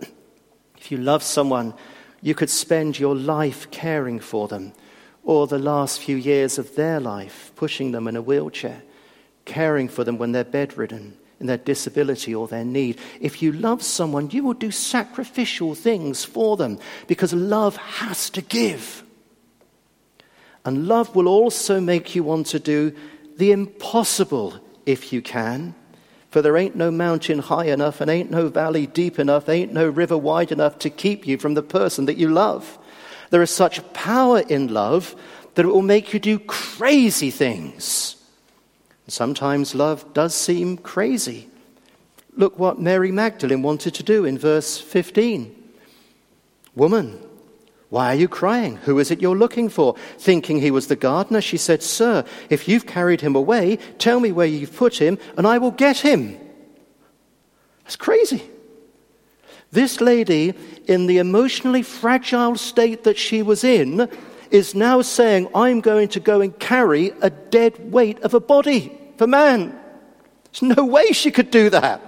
If 0.77 0.91
you 0.91 0.97
love 0.97 1.21
someone, 1.21 1.75
you 2.21 2.33
could 2.33 2.49
spend 2.49 2.97
your 2.97 3.15
life 3.15 3.69
caring 3.69 4.19
for 4.19 4.47
them, 4.47 4.73
or 5.23 5.45
the 5.45 5.59
last 5.59 6.01
few 6.01 6.17
years 6.17 6.57
of 6.57 6.75
their 6.75 6.99
life, 6.99 7.51
pushing 7.55 7.91
them 7.91 8.07
in 8.07 8.15
a 8.15 8.21
wheelchair, 8.21 8.81
caring 9.45 9.87
for 9.87 10.03
them 10.03 10.17
when 10.17 10.31
they're 10.31 10.43
bedridden 10.43 11.17
in 11.39 11.45
their 11.45 11.57
disability 11.57 12.33
or 12.33 12.47
their 12.47 12.65
need. 12.65 12.99
If 13.21 13.41
you 13.41 13.51
love 13.51 13.83
someone, 13.83 14.31
you 14.31 14.43
will 14.43 14.53
do 14.53 14.71
sacrificial 14.71 15.75
things 15.75 16.25
for 16.25 16.57
them 16.57 16.79
because 17.07 17.33
love 17.33 17.77
has 17.77 18.29
to 18.31 18.41
give. 18.41 19.03
And 20.69 20.87
love 20.87 21.15
will 21.15 21.27
also 21.27 21.81
make 21.81 22.13
you 22.13 22.23
want 22.23 22.45
to 22.45 22.59
do 22.59 22.95
the 23.37 23.51
impossible 23.51 24.53
if 24.85 25.11
you 25.11 25.19
can. 25.19 25.73
For 26.29 26.43
there 26.43 26.57
ain't 26.57 26.75
no 26.75 26.91
mountain 26.91 27.39
high 27.39 27.65
enough, 27.65 28.01
and 28.01 28.11
ain't 28.11 28.29
no 28.29 28.49
valley 28.49 28.85
deep 28.85 29.17
enough, 29.17 29.49
ain't 29.49 29.73
no 29.73 29.89
river 29.89 30.15
wide 30.15 30.51
enough 30.51 30.77
to 30.79 30.91
keep 30.91 31.25
you 31.25 31.39
from 31.39 31.55
the 31.55 31.63
person 31.63 32.05
that 32.05 32.17
you 32.17 32.29
love. 32.29 32.77
There 33.31 33.41
is 33.41 33.49
such 33.49 33.93
power 33.93 34.41
in 34.41 34.71
love 34.71 35.15
that 35.55 35.65
it 35.65 35.69
will 35.69 35.81
make 35.81 36.13
you 36.13 36.19
do 36.19 36.37
crazy 36.37 37.31
things. 37.31 38.17
Sometimes 39.07 39.73
love 39.73 40.13
does 40.13 40.35
seem 40.35 40.77
crazy. 40.77 41.49
Look 42.35 42.59
what 42.59 42.79
Mary 42.79 43.11
Magdalene 43.11 43.63
wanted 43.63 43.95
to 43.95 44.03
do 44.03 44.23
in 44.23 44.37
verse 44.37 44.77
15. 44.77 45.55
Woman, 46.75 47.19
why 47.89 48.13
are 48.13 48.15
you 48.15 48.27
crying? 48.27 48.77
Who 48.77 48.99
is 48.99 49.09
it 49.09 49.21
you're 49.21 49.35
looking 49.35 49.67
for? 49.67 49.95
Thinking 50.17 50.61
he 50.61 50.69
was 50.69 50.87
the 50.87 50.95
gardener, 50.95 51.41
she 51.41 51.57
said, 51.57 51.81
Sir, 51.81 52.23
if 52.49 52.67
you've 52.67 52.85
carried 52.85 53.21
him 53.21 53.35
away, 53.35 53.77
tell 53.97 54.19
me 54.19 54.31
where 54.31 54.45
you've 54.45 54.75
put 54.75 55.01
him, 55.01 55.17
and 55.37 55.47
I 55.47 55.57
will 55.57 55.71
get 55.71 55.97
him. 55.97 56.39
That's 57.83 57.95
crazy. 57.95 58.43
This 59.71 60.01
lady, 60.01 60.53
in 60.87 61.07
the 61.07 61.17
emotionally 61.17 61.81
fragile 61.81 62.55
state 62.55 63.03
that 63.05 63.17
she 63.17 63.41
was 63.41 63.63
in, 63.63 64.07
is 64.51 64.75
now 64.75 65.01
saying, 65.01 65.47
I'm 65.55 65.81
going 65.81 66.09
to 66.09 66.19
go 66.19 66.41
and 66.41 66.57
carry 66.59 67.11
a 67.21 67.31
dead 67.31 67.91
weight 67.91 68.19
of 68.21 68.35
a 68.35 68.39
body 68.39 68.95
for 69.17 69.25
man. 69.25 69.77
There's 70.45 70.77
no 70.77 70.85
way 70.85 71.11
she 71.11 71.31
could 71.31 71.49
do 71.49 71.71
that. 71.71 72.01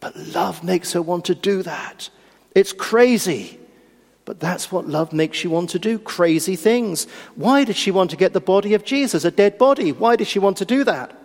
But 0.00 0.16
love 0.16 0.62
makes 0.62 0.92
her 0.92 1.02
want 1.02 1.24
to 1.26 1.34
do 1.34 1.62
that. 1.64 2.10
It's 2.54 2.72
crazy. 2.72 3.58
But 4.28 4.40
that's 4.40 4.70
what 4.70 4.86
love 4.86 5.14
makes 5.14 5.42
you 5.42 5.48
want 5.48 5.70
to 5.70 5.78
do 5.78 5.98
crazy 5.98 6.54
things. 6.54 7.06
Why 7.34 7.64
did 7.64 7.76
she 7.76 7.90
want 7.90 8.10
to 8.10 8.16
get 8.18 8.34
the 8.34 8.42
body 8.42 8.74
of 8.74 8.84
Jesus, 8.84 9.24
a 9.24 9.30
dead 9.30 9.56
body? 9.56 9.90
Why 9.90 10.16
did 10.16 10.26
she 10.26 10.38
want 10.38 10.58
to 10.58 10.66
do 10.66 10.84
that? 10.84 11.18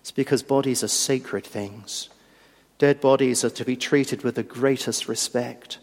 It's 0.00 0.12
because 0.12 0.44
bodies 0.44 0.84
are 0.84 0.88
sacred 0.88 1.44
things. 1.44 2.08
Dead 2.78 3.00
bodies 3.00 3.42
are 3.42 3.50
to 3.50 3.64
be 3.64 3.74
treated 3.74 4.22
with 4.22 4.36
the 4.36 4.44
greatest 4.44 5.08
respect. 5.08 5.78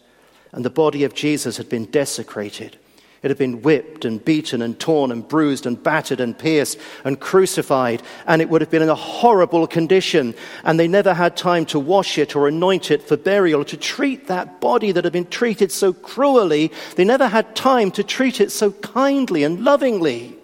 And 0.52 0.64
the 0.64 0.70
body 0.70 1.04
of 1.04 1.12
Jesus 1.12 1.58
had 1.58 1.68
been 1.68 1.84
desecrated. 1.84 2.78
It 3.22 3.28
had 3.30 3.36
been 3.36 3.60
whipped 3.60 4.06
and 4.06 4.24
beaten 4.24 4.62
and 4.62 4.78
torn 4.78 5.12
and 5.12 5.26
bruised 5.28 5.66
and 5.66 5.82
battered 5.82 6.20
and 6.20 6.38
pierced 6.38 6.78
and 7.04 7.20
crucified, 7.20 8.02
and 8.26 8.40
it 8.40 8.48
would 8.48 8.62
have 8.62 8.70
been 8.70 8.80
in 8.80 8.88
a 8.88 8.94
horrible 8.94 9.66
condition. 9.66 10.34
And 10.64 10.80
they 10.80 10.88
never 10.88 11.12
had 11.12 11.36
time 11.36 11.66
to 11.66 11.78
wash 11.78 12.16
it 12.16 12.34
or 12.34 12.48
anoint 12.48 12.90
it 12.90 13.02
for 13.02 13.18
burial, 13.18 13.62
to 13.66 13.76
treat 13.76 14.28
that 14.28 14.58
body 14.58 14.90
that 14.92 15.04
had 15.04 15.12
been 15.12 15.26
treated 15.26 15.70
so 15.70 15.92
cruelly. 15.92 16.72
They 16.96 17.04
never 17.04 17.28
had 17.28 17.54
time 17.54 17.90
to 17.92 18.02
treat 18.02 18.40
it 18.40 18.50
so 18.50 18.72
kindly 18.72 19.44
and 19.44 19.62
lovingly. 19.62 20.38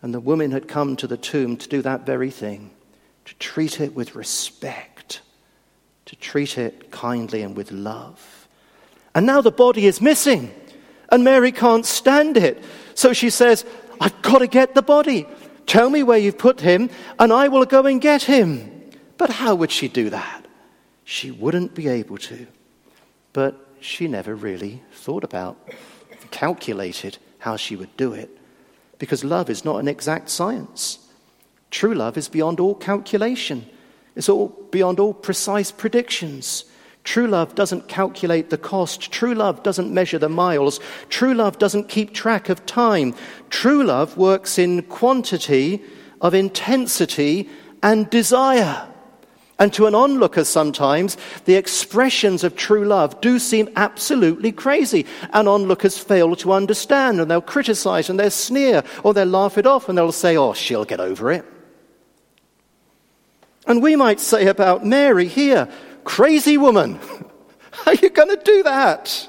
And 0.00 0.14
the 0.14 0.20
woman 0.20 0.52
had 0.52 0.68
come 0.68 0.96
to 0.96 1.06
the 1.06 1.18
tomb 1.18 1.58
to 1.58 1.68
do 1.68 1.82
that 1.82 2.06
very 2.06 2.30
thing, 2.30 2.70
to 3.26 3.34
treat 3.34 3.78
it 3.78 3.94
with 3.94 4.14
respect, 4.14 5.20
to 6.06 6.16
treat 6.16 6.56
it 6.56 6.90
kindly 6.90 7.42
and 7.42 7.54
with 7.54 7.70
love. 7.70 8.48
And 9.14 9.26
now 9.26 9.42
the 9.42 9.50
body 9.50 9.84
is 9.84 10.00
missing. 10.00 10.54
And 11.10 11.24
Mary 11.24 11.52
can't 11.52 11.84
stand 11.84 12.36
it. 12.36 12.62
So 12.94 13.12
she 13.12 13.30
says, 13.30 13.64
I've 14.00 14.20
got 14.22 14.38
to 14.38 14.46
get 14.46 14.74
the 14.74 14.82
body. 14.82 15.26
Tell 15.66 15.90
me 15.90 16.02
where 16.02 16.18
you've 16.18 16.38
put 16.38 16.60
him, 16.60 16.90
and 17.18 17.32
I 17.32 17.48
will 17.48 17.64
go 17.64 17.86
and 17.86 18.00
get 18.00 18.22
him. 18.22 18.90
But 19.18 19.30
how 19.30 19.54
would 19.54 19.70
she 19.70 19.88
do 19.88 20.10
that? 20.10 20.46
She 21.04 21.30
wouldn't 21.30 21.74
be 21.74 21.88
able 21.88 22.18
to. 22.18 22.46
But 23.32 23.68
she 23.80 24.08
never 24.08 24.34
really 24.34 24.82
thought 24.92 25.24
about, 25.24 25.56
calculated 26.30 27.18
how 27.38 27.56
she 27.56 27.76
would 27.76 27.96
do 27.96 28.12
it. 28.12 28.30
Because 28.98 29.24
love 29.24 29.50
is 29.50 29.64
not 29.64 29.78
an 29.78 29.88
exact 29.88 30.28
science. 30.28 30.98
True 31.70 31.94
love 31.94 32.16
is 32.16 32.28
beyond 32.28 32.60
all 32.60 32.74
calculation, 32.74 33.68
it's 34.16 34.28
all 34.28 34.48
beyond 34.70 34.98
all 35.00 35.14
precise 35.14 35.70
predictions. 35.70 36.64
True 37.10 37.26
love 37.26 37.56
doesn't 37.56 37.88
calculate 37.88 38.50
the 38.50 38.56
cost. 38.56 39.10
True 39.10 39.34
love 39.34 39.64
doesn't 39.64 39.92
measure 39.92 40.16
the 40.16 40.28
miles. 40.28 40.78
True 41.08 41.34
love 41.34 41.58
doesn't 41.58 41.88
keep 41.88 42.14
track 42.14 42.48
of 42.48 42.64
time. 42.66 43.16
True 43.48 43.82
love 43.82 44.16
works 44.16 44.60
in 44.60 44.82
quantity 44.82 45.82
of 46.20 46.34
intensity 46.34 47.48
and 47.82 48.08
desire. 48.10 48.86
And 49.58 49.72
to 49.72 49.86
an 49.86 49.94
onlooker, 49.96 50.44
sometimes 50.44 51.16
the 51.46 51.56
expressions 51.56 52.44
of 52.44 52.54
true 52.54 52.84
love 52.84 53.20
do 53.20 53.40
seem 53.40 53.70
absolutely 53.74 54.52
crazy. 54.52 55.04
And 55.32 55.48
onlookers 55.48 55.98
fail 55.98 56.36
to 56.36 56.52
understand, 56.52 57.20
and 57.20 57.28
they'll 57.28 57.40
criticize 57.40 58.08
and 58.08 58.20
they'll 58.20 58.30
sneer, 58.30 58.84
or 59.02 59.14
they'll 59.14 59.26
laugh 59.26 59.58
it 59.58 59.66
off, 59.66 59.88
and 59.88 59.98
they'll 59.98 60.12
say, 60.12 60.36
Oh, 60.36 60.52
she'll 60.52 60.84
get 60.84 61.00
over 61.00 61.32
it. 61.32 61.44
And 63.66 63.82
we 63.82 63.96
might 63.96 64.20
say 64.20 64.46
about 64.46 64.86
Mary 64.86 65.26
here, 65.26 65.68
Crazy 66.04 66.56
woman, 66.56 66.94
how 67.70 67.92
are 67.92 67.94
you 67.94 68.10
going 68.10 68.28
to 68.36 68.42
do 68.42 68.62
that? 68.64 69.28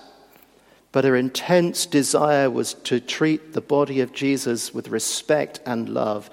But 0.92 1.06
her 1.06 1.16
intense 1.16 1.86
desire 1.86 2.50
was 2.50 2.74
to 2.74 3.00
treat 3.00 3.54
the 3.54 3.62
body 3.62 4.02
of 4.02 4.12
Jesus 4.12 4.74
with 4.74 4.90
respect 4.90 5.62
and 5.66 5.90
love 5.90 6.30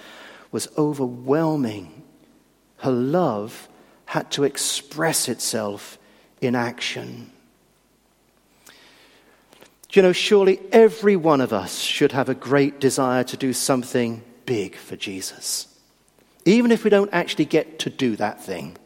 was 0.50 0.68
overwhelming. 0.76 2.02
Her 2.78 2.90
love 2.90 3.68
had 4.07 4.30
to 4.33 4.45
express 4.45 5.28
itself 5.28 5.99
in 6.40 6.54
action. 6.54 7.30
You 9.92 10.02
know, 10.02 10.12
surely 10.12 10.61
every 10.71 11.16
one 11.16 11.40
of 11.40 11.52
us 11.52 11.78
should 11.78 12.12
have 12.12 12.28
a 12.28 12.35
great 12.35 12.78
desire 12.78 13.25
to 13.25 13.37
do 13.37 13.52
something 13.52 14.23
big 14.45 14.76
for 14.76 14.97
Jesus, 14.97 15.66
even 16.45 16.73
if 16.73 16.85
we 16.85 16.90
don't 16.90 17.12
actually 17.12 17.47
get 17.47 17.78
to 17.80 17.90
do 17.90 18.16
that 18.16 18.42
thing 18.42 18.76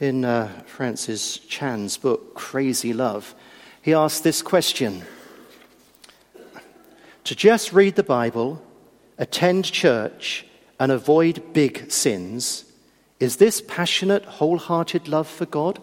in 0.00 0.24
uh, 0.24 0.48
Francis 0.64 1.36
Chan's 1.38 1.98
book, 1.98 2.34
Crazy 2.34 2.94
Love, 2.94 3.34
he 3.82 3.92
asked 3.92 4.24
this 4.24 4.40
question 4.40 5.04
To 7.24 7.34
just 7.34 7.72
read 7.72 7.96
the 7.96 8.02
Bible, 8.02 8.62
attend 9.18 9.66
church, 9.66 10.46
and 10.78 10.90
avoid 10.90 11.52
big 11.52 11.92
sins, 11.92 12.64
is 13.20 13.36
this 13.36 13.60
passionate, 13.60 14.24
wholehearted 14.24 15.06
love 15.06 15.28
for 15.28 15.44
God? 15.44 15.78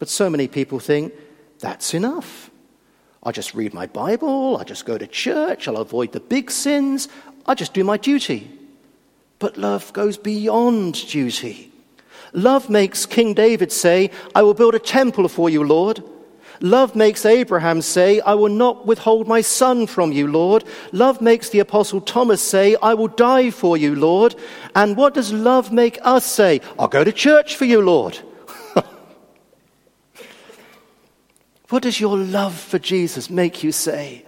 But 0.00 0.08
so 0.08 0.28
many 0.28 0.48
people 0.48 0.80
think 0.80 1.14
that's 1.60 1.94
enough. 1.94 2.50
I 3.22 3.30
just 3.30 3.54
read 3.54 3.72
my 3.72 3.86
Bible, 3.86 4.56
I 4.56 4.64
just 4.64 4.84
go 4.84 4.98
to 4.98 5.06
church, 5.06 5.68
I'll 5.68 5.76
avoid 5.76 6.10
the 6.10 6.20
big 6.20 6.50
sins, 6.50 7.08
I 7.46 7.54
just 7.54 7.72
do 7.72 7.84
my 7.84 7.96
duty. 7.96 8.50
But 9.38 9.56
love 9.56 9.92
goes 9.92 10.16
beyond 10.16 10.94
duty. 11.08 11.72
Love 12.32 12.68
makes 12.68 13.06
King 13.06 13.34
David 13.34 13.72
say, 13.72 14.10
I 14.34 14.42
will 14.42 14.54
build 14.54 14.74
a 14.74 14.78
temple 14.78 15.28
for 15.28 15.48
you, 15.48 15.64
Lord. 15.64 16.02
Love 16.60 16.96
makes 16.96 17.26
Abraham 17.26 17.82
say, 17.82 18.20
I 18.20 18.34
will 18.34 18.48
not 18.48 18.86
withhold 18.86 19.28
my 19.28 19.40
son 19.40 19.86
from 19.86 20.12
you, 20.12 20.26
Lord. 20.26 20.64
Love 20.92 21.20
makes 21.20 21.50
the 21.50 21.58
apostle 21.60 22.00
Thomas 22.00 22.40
say, 22.40 22.76
I 22.82 22.94
will 22.94 23.08
die 23.08 23.50
for 23.50 23.76
you, 23.76 23.94
Lord. 23.94 24.34
And 24.74 24.96
what 24.96 25.12
does 25.14 25.32
love 25.32 25.70
make 25.72 25.98
us 26.02 26.24
say? 26.24 26.60
I'll 26.78 26.88
go 26.88 27.04
to 27.04 27.12
church 27.12 27.56
for 27.56 27.66
you, 27.66 27.82
Lord. 27.82 28.18
what 31.68 31.82
does 31.82 32.00
your 32.00 32.16
love 32.16 32.58
for 32.58 32.78
Jesus 32.78 33.28
make 33.28 33.62
you 33.62 33.72
say? 33.72 34.24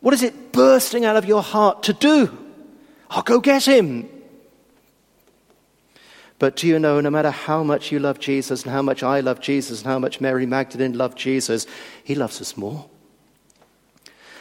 What 0.00 0.14
is 0.14 0.22
it 0.22 0.52
bursting 0.52 1.04
out 1.04 1.16
of 1.16 1.26
your 1.26 1.42
heart 1.42 1.82
to 1.84 1.92
do? 1.92 2.36
I'll 3.10 3.22
go 3.22 3.40
get 3.40 3.66
him. 3.66 4.08
But 6.38 6.56
do 6.56 6.66
you 6.66 6.78
know, 6.78 7.00
no 7.00 7.10
matter 7.10 7.30
how 7.30 7.62
much 7.62 7.90
you 7.90 7.98
love 7.98 8.18
Jesus 8.18 8.62
and 8.62 8.72
how 8.72 8.82
much 8.82 9.02
I 9.02 9.20
love 9.20 9.40
Jesus 9.40 9.80
and 9.80 9.90
how 9.90 9.98
much 9.98 10.20
Mary 10.20 10.44
Magdalene 10.44 10.96
loved 10.96 11.16
Jesus, 11.16 11.66
He 12.04 12.14
loves 12.14 12.40
us 12.40 12.56
more. 12.56 12.88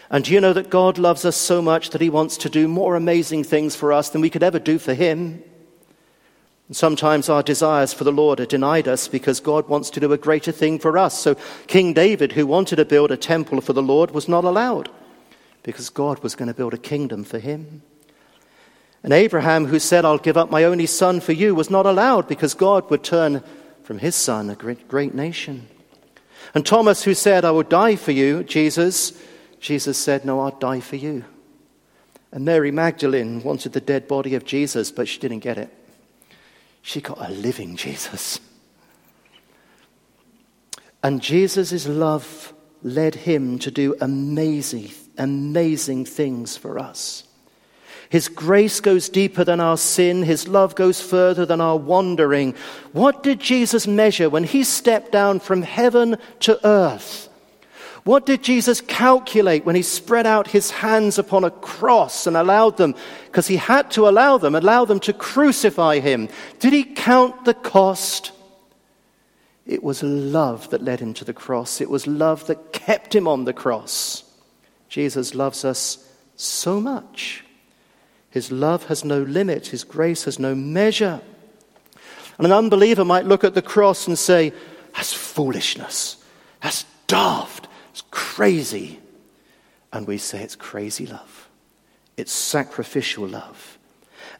And 0.10 0.24
do 0.24 0.34
you 0.34 0.42
know 0.42 0.54
that 0.54 0.70
God 0.70 0.98
loves 0.98 1.26
us 1.26 1.36
so 1.36 1.62
much 1.62 1.92
that 1.92 2.02
He 2.02 2.10
wants 2.10 2.38
to 2.38 2.50
do 2.50 2.68
more 2.68 2.96
amazing 2.96 3.44
things 3.44 3.76
for 3.76 3.94
us 3.94 4.10
than 4.10 4.22
we 4.22 4.30
could 4.30 4.44
ever 4.44 4.60
do 4.60 4.78
for 4.78 4.94
Him? 4.94 5.42
And 6.68 6.76
sometimes 6.76 7.30
our 7.30 7.44
desires 7.44 7.94
for 7.94 8.04
the 8.04 8.12
Lord 8.12 8.40
are 8.40 8.46
denied 8.46 8.88
us 8.88 9.08
because 9.08 9.40
God 9.40 9.70
wants 9.70 9.90
to 9.92 10.00
do 10.00 10.12
a 10.12 10.18
greater 10.18 10.52
thing 10.52 10.80
for 10.80 10.98
us. 10.98 11.18
So 11.18 11.36
King 11.68 11.94
David, 11.94 12.32
who 12.32 12.48
wanted 12.48 12.78
to 12.78 12.86
build 12.86 13.12
a 13.12 13.18
temple 13.18 13.62
for 13.62 13.74
the 13.74 13.84
Lord, 13.84 14.12
was 14.12 14.28
not 14.28 14.44
allowed 14.44 14.90
because 15.64 15.90
God 15.90 16.22
was 16.24 16.36
going 16.36 16.48
to 16.48 16.54
build 16.54 16.74
a 16.74 16.80
kingdom 16.80 17.24
for 17.24 17.40
him. 17.40 17.82
And 19.06 19.14
Abraham, 19.14 19.68
who 19.68 19.78
said, 19.78 20.04
I'll 20.04 20.18
give 20.18 20.36
up 20.36 20.50
my 20.50 20.64
only 20.64 20.88
son 20.88 21.20
for 21.20 21.32
you, 21.32 21.54
was 21.54 21.70
not 21.70 21.86
allowed 21.86 22.28
because 22.28 22.56
God 22.56 22.90
would 22.90 23.04
turn 23.04 23.44
from 23.84 24.00
his 24.00 24.16
son 24.16 24.50
a 24.50 24.56
great, 24.56 24.88
great 24.88 25.14
nation. 25.14 25.68
And 26.56 26.66
Thomas, 26.66 27.04
who 27.04 27.14
said, 27.14 27.46
I 27.46 27.52
will 27.52 27.62
die 27.62 27.98
for 27.98 28.12
you, 28.12 28.44
Jesus, 28.44 29.14
Jesus 29.60 30.00
said, 30.00 30.26
No, 30.26 30.40
I'll 30.40 30.58
die 30.58 30.80
for 30.80 30.96
you. 30.96 31.24
And 32.32 32.46
Mary 32.46 32.72
Magdalene 32.72 33.44
wanted 33.44 33.74
the 33.74 33.80
dead 33.80 34.08
body 34.08 34.34
of 34.34 34.44
Jesus, 34.44 34.92
but 34.92 35.08
she 35.08 35.20
didn't 35.20 35.42
get 35.42 35.60
it. 35.60 35.72
She 36.82 37.00
got 37.00 37.30
a 37.30 37.32
living 37.32 37.76
Jesus. 37.76 38.40
And 41.04 41.22
Jesus' 41.22 41.88
love 41.88 42.56
led 42.82 43.14
him 43.14 43.60
to 43.60 43.70
do 43.70 43.96
amazing, 44.02 44.90
amazing 45.16 46.06
things 46.06 46.58
for 46.58 46.80
us. 46.80 47.24
His 48.10 48.28
grace 48.28 48.80
goes 48.80 49.10
deeper 49.10 49.44
than 49.44 49.60
our 49.60 49.78
sin. 49.78 50.24
His 50.24 50.48
love 50.48 50.76
goes 50.76 51.02
further 51.02 51.46
than 51.46 51.62
our 51.62 51.78
wandering. 51.78 52.56
What 52.92 53.24
did 53.24 53.40
Jesus 53.40 53.88
measure 53.88 54.30
when 54.30 54.44
he 54.44 54.64
stepped 54.64 55.12
down 55.12 55.40
from 55.40 55.62
heaven 55.62 56.18
to 56.42 56.66
earth? 56.66 57.30
What 58.04 58.28
did 58.28 58.44
Jesus 58.44 58.82
calculate 58.82 59.66
when 59.66 59.76
he 59.76 59.82
spread 59.82 60.28
out 60.28 60.48
his 60.48 60.70
hands 60.70 61.18
upon 61.18 61.44
a 61.44 61.50
cross 61.50 62.28
and 62.28 62.38
allowed 62.38 62.78
them, 62.78 62.94
because 63.26 63.48
he 63.48 63.58
had 63.58 63.90
to 63.92 64.08
allow 64.08 64.38
them, 64.38 64.54
allow 64.54 64.86
them 64.86 65.00
to 65.02 65.14
crucify 65.14 66.00
him? 66.00 66.30
Did 66.60 66.72
he 66.72 66.84
count 66.84 67.46
the 67.46 67.56
cost? 67.56 68.32
It 69.66 69.84
was 69.84 70.04
love 70.04 70.70
that 70.70 70.84
led 70.84 71.00
him 71.00 71.16
to 71.16 71.26
the 71.26 71.34
cross. 71.34 71.82
It 71.82 71.90
was 71.90 72.06
love 72.06 72.46
that 72.46 72.74
kept 72.74 73.16
him 73.16 73.28
on 73.28 73.46
the 73.46 73.54
cross. 73.54 74.24
Jesus 74.88 75.34
loves 75.34 75.66
us 75.66 76.08
so 76.36 76.80
much 76.80 77.45
his 78.36 78.52
love 78.52 78.88
has 78.88 79.06
no 79.06 79.22
limit, 79.22 79.68
His 79.68 79.86
grace 79.86 80.26
has 80.26 80.40
no 80.40 80.54
measure. 80.54 81.22
And 82.38 82.46
an 82.46 82.52
unbeliever 82.52 83.06
might 83.06 83.24
look 83.24 83.46
at 83.46 83.54
the 83.54 83.62
cross 83.62 84.08
and 84.08 84.20
say, 84.20 84.52
That's 84.94 85.14
foolishness. 85.14 86.18
That's 86.62 86.84
daft. 87.08 87.70
It's 87.92 88.04
crazy. 88.12 89.00
And 89.94 90.06
we 90.06 90.18
say 90.18 90.42
it's 90.42 90.58
crazy 90.58 91.06
love. 91.08 91.48
It's 92.18 92.34
sacrificial 92.34 93.26
love. 93.26 93.78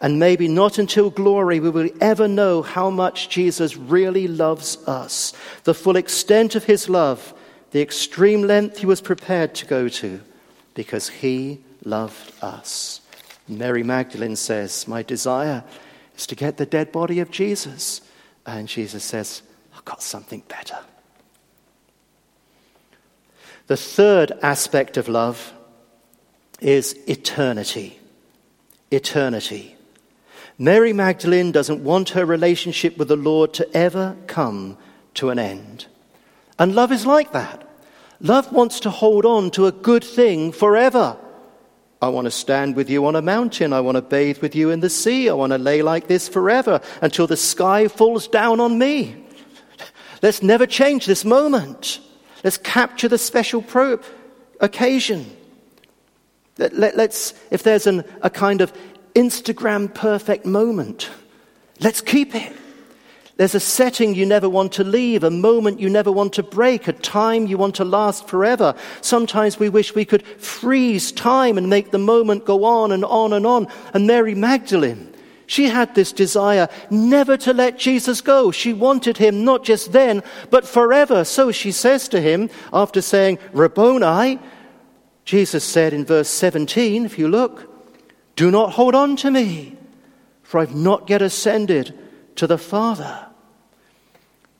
And 0.02 0.20
maybe 0.20 0.50
not 0.50 0.78
until 0.78 1.10
glory 1.10 1.62
we 1.62 1.70
will 1.70 1.84
we 1.84 1.94
ever 2.02 2.28
know 2.28 2.64
how 2.64 2.90
much 2.90 3.30
Jesus 3.30 3.78
really 3.78 4.28
loves 4.28 4.76
us, 4.90 5.32
the 5.64 5.74
full 5.74 5.96
extent 5.96 6.56
of 6.56 6.66
his 6.66 6.90
love, 6.90 7.34
the 7.72 7.82
extreme 7.82 8.42
length 8.42 8.80
he 8.80 8.86
was 8.86 9.00
prepared 9.00 9.56
to 9.56 9.66
go 9.66 9.88
to, 9.88 10.20
because 10.74 11.08
he 11.08 11.62
loved 11.86 12.34
us. 12.44 13.00
Mary 13.48 13.84
Magdalene 13.84 14.36
says, 14.36 14.88
My 14.88 15.04
desire 15.04 15.64
is 16.18 16.28
to 16.28 16.36
get 16.36 16.58
the 16.58 16.66
dead 16.66 16.92
body 16.92 17.20
of 17.20 17.32
Jesus. 17.32 18.02
And 18.46 18.68
Jesus 18.68 19.04
says, 19.04 19.42
I've 19.76 19.86
got 19.86 20.02
something 20.02 20.44
better. 20.48 20.78
The 23.68 23.78
third 23.78 24.32
aspect 24.42 24.98
of 24.98 25.08
love 25.08 25.54
is 26.60 26.94
eternity. 27.08 28.00
Eternity. 28.92 29.76
Mary 30.58 30.94
Magdalene 30.94 31.52
doesn't 31.52 31.84
want 31.84 32.10
her 32.10 32.26
relationship 32.26 32.98
with 32.98 33.08
the 33.08 33.16
Lord 33.16 33.54
to 33.56 33.76
ever 33.76 34.16
come 34.28 34.78
to 35.16 35.30
an 35.30 35.40
end. 35.40 35.88
And 36.58 36.76
love 36.76 36.92
is 36.92 37.06
like 37.06 37.34
that. 37.34 37.68
Love 38.22 38.52
wants 38.54 38.80
to 38.82 38.90
hold 38.90 39.26
on 39.26 39.52
to 39.52 39.66
a 39.66 39.72
good 39.72 40.04
thing 40.04 40.52
forever. 40.52 41.18
I 42.06 42.10
want 42.10 42.26
to 42.26 42.32
stand 42.32 42.76
with 42.76 42.88
you 42.88 43.08
on 43.08 43.16
a 43.16 43.22
mountain. 43.22 43.74
I 43.74 43.82
want 43.82 43.96
to 43.96 44.02
bathe 44.04 44.38
with 44.38 44.54
you 44.54 44.70
in 44.70 44.80
the 44.80 44.92
sea. 44.92 45.28
I 45.28 45.34
want 45.34 45.54
to 45.54 45.58
lay 45.58 45.82
like 45.82 46.06
this 46.06 46.28
forever 46.30 46.80
until 47.02 47.26
the 47.26 47.36
sky 47.36 47.88
falls 47.88 48.28
down 48.28 48.60
on 48.60 48.78
me. 48.78 49.26
Let's 50.22 50.44
never 50.44 50.68
change 50.68 51.08
this 51.08 51.26
moment. 51.26 52.00
Let's 52.44 52.58
capture 52.58 53.08
the 53.08 53.18
special 53.18 53.64
pro- 53.64 54.00
occasion. 54.62 55.26
Let, 56.60 56.74
us 56.74 57.34
let, 57.34 57.34
if 57.50 57.64
there's 57.64 57.88
an, 57.88 58.04
a 58.22 58.30
kind 58.30 58.62
of 58.62 58.72
Instagram 59.16 59.92
perfect 59.92 60.46
moment, 60.46 61.10
let's 61.80 62.02
keep 62.02 62.36
it. 62.36 62.56
There's 63.38 63.56
a 63.56 63.60
setting 63.60 64.16
you 64.16 64.26
never 64.26 64.48
want 64.48 64.72
to 64.74 64.84
leave, 64.86 65.24
a 65.24 65.30
moment 65.30 65.82
you 65.82 65.90
never 65.90 66.12
want 66.12 66.32
to 66.34 66.44
break, 66.44 66.88
a 66.88 66.94
time 66.94 67.48
you 67.48 67.58
want 67.58 67.76
to 67.76 67.84
last 67.84 68.30
forever. 68.30 68.76
Sometimes 69.02 69.60
we 69.60 69.68
wish 69.68 69.94
we 69.94 70.06
could 70.06 70.26
freeze 70.26 71.12
time 71.12 71.58
and 71.58 71.70
make 71.70 71.92
the 71.92 71.98
moment 71.98 72.46
go 72.46 72.64
on 72.64 72.94
and 72.94 73.04
on 73.04 73.34
and 73.34 73.46
on. 73.46 73.68
And 73.94 74.08
Mary 74.08 74.36
Magdalene, 74.36 75.14
she 75.48 75.68
had 75.68 75.94
this 75.96 76.14
desire 76.14 76.70
never 76.90 77.36
to 77.38 77.52
let 77.52 77.78
Jesus 77.78 78.22
go. 78.22 78.52
She 78.52 78.72
wanted 78.72 79.18
him 79.18 79.44
not 79.44 79.66
just 79.66 79.92
then, 79.92 80.24
but 80.50 80.66
forever. 80.66 81.26
So 81.26 81.52
she 81.52 81.74
says 81.74 82.08
to 82.10 82.22
him, 82.22 82.50
after 82.72 83.02
saying, 83.02 83.40
Rabboni, 83.52 84.40
Jesus 85.26 85.66
said 85.66 85.92
in 85.92 86.06
verse 86.06 86.30
17, 86.30 87.06
if 87.06 87.20
you 87.20 87.28
look, 87.28 87.70
do 88.38 88.50
not 88.50 88.72
hold 88.72 88.96
on 88.96 89.18
to 89.18 89.30
me, 89.30 89.76
for 90.42 90.62
I've 90.62 90.76
not 90.76 91.10
yet 91.10 91.22
ascended 91.22 92.00
to 92.36 92.48
the 92.48 92.58
Father. 92.58 93.28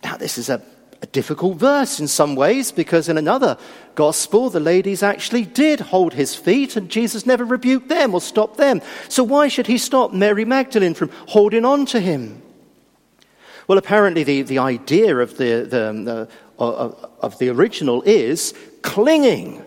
Now, 0.04 0.18
this 0.18 0.38
is 0.38 0.50
a, 0.50 0.62
a 1.02 1.06
difficult 1.08 1.58
verse 1.58 2.00
in 2.00 2.08
some 2.08 2.36
ways 2.36 2.72
because 2.72 3.10
in 3.10 3.18
another 3.18 3.58
gospel, 3.96 4.50
the 4.50 4.60
ladies 4.60 5.02
actually 5.04 5.46
did 5.46 5.80
hold 5.80 6.14
his 6.14 6.36
feet 6.36 6.76
and 6.76 6.90
Jesus 6.90 7.26
never 7.26 7.44
rebuked 7.44 7.90
them 7.90 8.14
or 8.14 8.22
stopped 8.22 8.58
them. 8.58 8.82
So, 9.10 9.24
why 9.24 9.48
should 9.48 9.68
he 9.68 9.78
stop 9.78 10.14
Mary 10.14 10.46
Magdalene 10.46 10.94
from 10.94 11.10
holding 11.28 11.66
on 11.66 11.86
to 11.88 12.00
him? 12.00 12.42
Well, 13.68 13.80
apparently, 13.80 14.24
the, 14.24 14.44
the 14.44 14.60
idea 14.60 15.18
of 15.18 15.38
the, 15.38 15.62
the, 15.64 15.92
the 16.04 16.30
of, 16.60 17.10
of 17.20 17.40
the 17.40 17.50
original 17.50 18.02
is 18.04 18.54
clinging. 18.82 19.64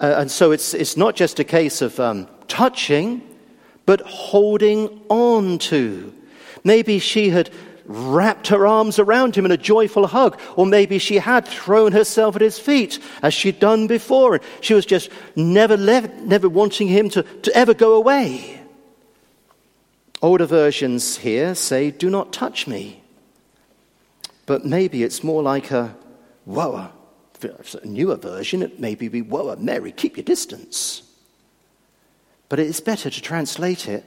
Uh, 0.00 0.14
and 0.18 0.30
so 0.30 0.52
it's, 0.52 0.74
it's 0.74 0.96
not 0.96 1.16
just 1.16 1.38
a 1.38 1.44
case 1.44 1.80
of 1.80 1.98
um, 2.00 2.28
touching, 2.48 3.22
but 3.86 4.00
holding 4.02 5.02
on 5.08 5.58
to. 5.58 6.12
Maybe 6.66 6.98
she 6.98 7.30
had 7.30 7.48
wrapped 7.84 8.48
her 8.48 8.66
arms 8.66 8.98
around 8.98 9.36
him 9.36 9.44
in 9.44 9.52
a 9.52 9.56
joyful 9.56 10.08
hug, 10.08 10.36
or 10.56 10.66
maybe 10.66 10.98
she 10.98 11.18
had 11.18 11.46
thrown 11.46 11.92
herself 11.92 12.34
at 12.34 12.42
his 12.42 12.58
feet 12.58 12.98
as 13.22 13.32
she'd 13.32 13.60
done 13.60 13.86
before, 13.86 14.34
and 14.34 14.44
she 14.60 14.74
was 14.74 14.84
just 14.84 15.08
never, 15.36 15.76
left, 15.76 16.12
never 16.22 16.48
wanting 16.48 16.88
him 16.88 17.08
to, 17.10 17.22
to 17.22 17.56
ever 17.56 17.72
go 17.72 17.94
away. 17.94 18.60
Older 20.20 20.46
versions 20.46 21.18
here 21.18 21.54
say, 21.54 21.92
Do 21.92 22.10
not 22.10 22.32
touch 22.32 22.66
me. 22.66 23.00
But 24.44 24.64
maybe 24.64 25.04
it's 25.04 25.22
more 25.22 25.44
like 25.44 25.70
a, 25.70 25.94
Whoa, 26.46 26.90
a 27.44 27.86
newer 27.86 28.16
version, 28.16 28.62
it 28.62 28.80
maybe 28.80 29.06
be, 29.06 29.22
Whoa, 29.22 29.54
Mary, 29.54 29.92
keep 29.92 30.16
your 30.16 30.24
distance. 30.24 31.02
But 32.48 32.58
it 32.58 32.66
is 32.66 32.80
better 32.80 33.08
to 33.08 33.22
translate 33.22 33.86
it 33.86 34.04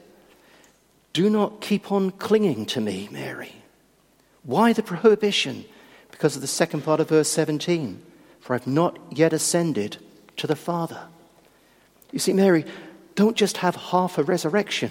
do 1.12 1.28
not 1.28 1.60
keep 1.60 1.90
on 1.90 2.10
clinging 2.12 2.66
to 2.66 2.80
me, 2.80 3.08
Mary. 3.10 3.52
Why 4.42 4.72
the 4.72 4.82
prohibition? 4.82 5.64
Because 6.10 6.36
of 6.36 6.42
the 6.42 6.48
second 6.48 6.82
part 6.82 7.00
of 7.00 7.08
verse 7.08 7.28
17. 7.28 8.02
For 8.40 8.54
I've 8.54 8.66
not 8.66 8.98
yet 9.10 9.32
ascended 9.32 9.98
to 10.36 10.46
the 10.46 10.56
Father. 10.56 11.08
You 12.12 12.18
see, 12.18 12.32
Mary, 12.32 12.64
don't 13.14 13.36
just 13.36 13.58
have 13.58 13.76
half 13.76 14.18
a 14.18 14.22
resurrection. 14.22 14.90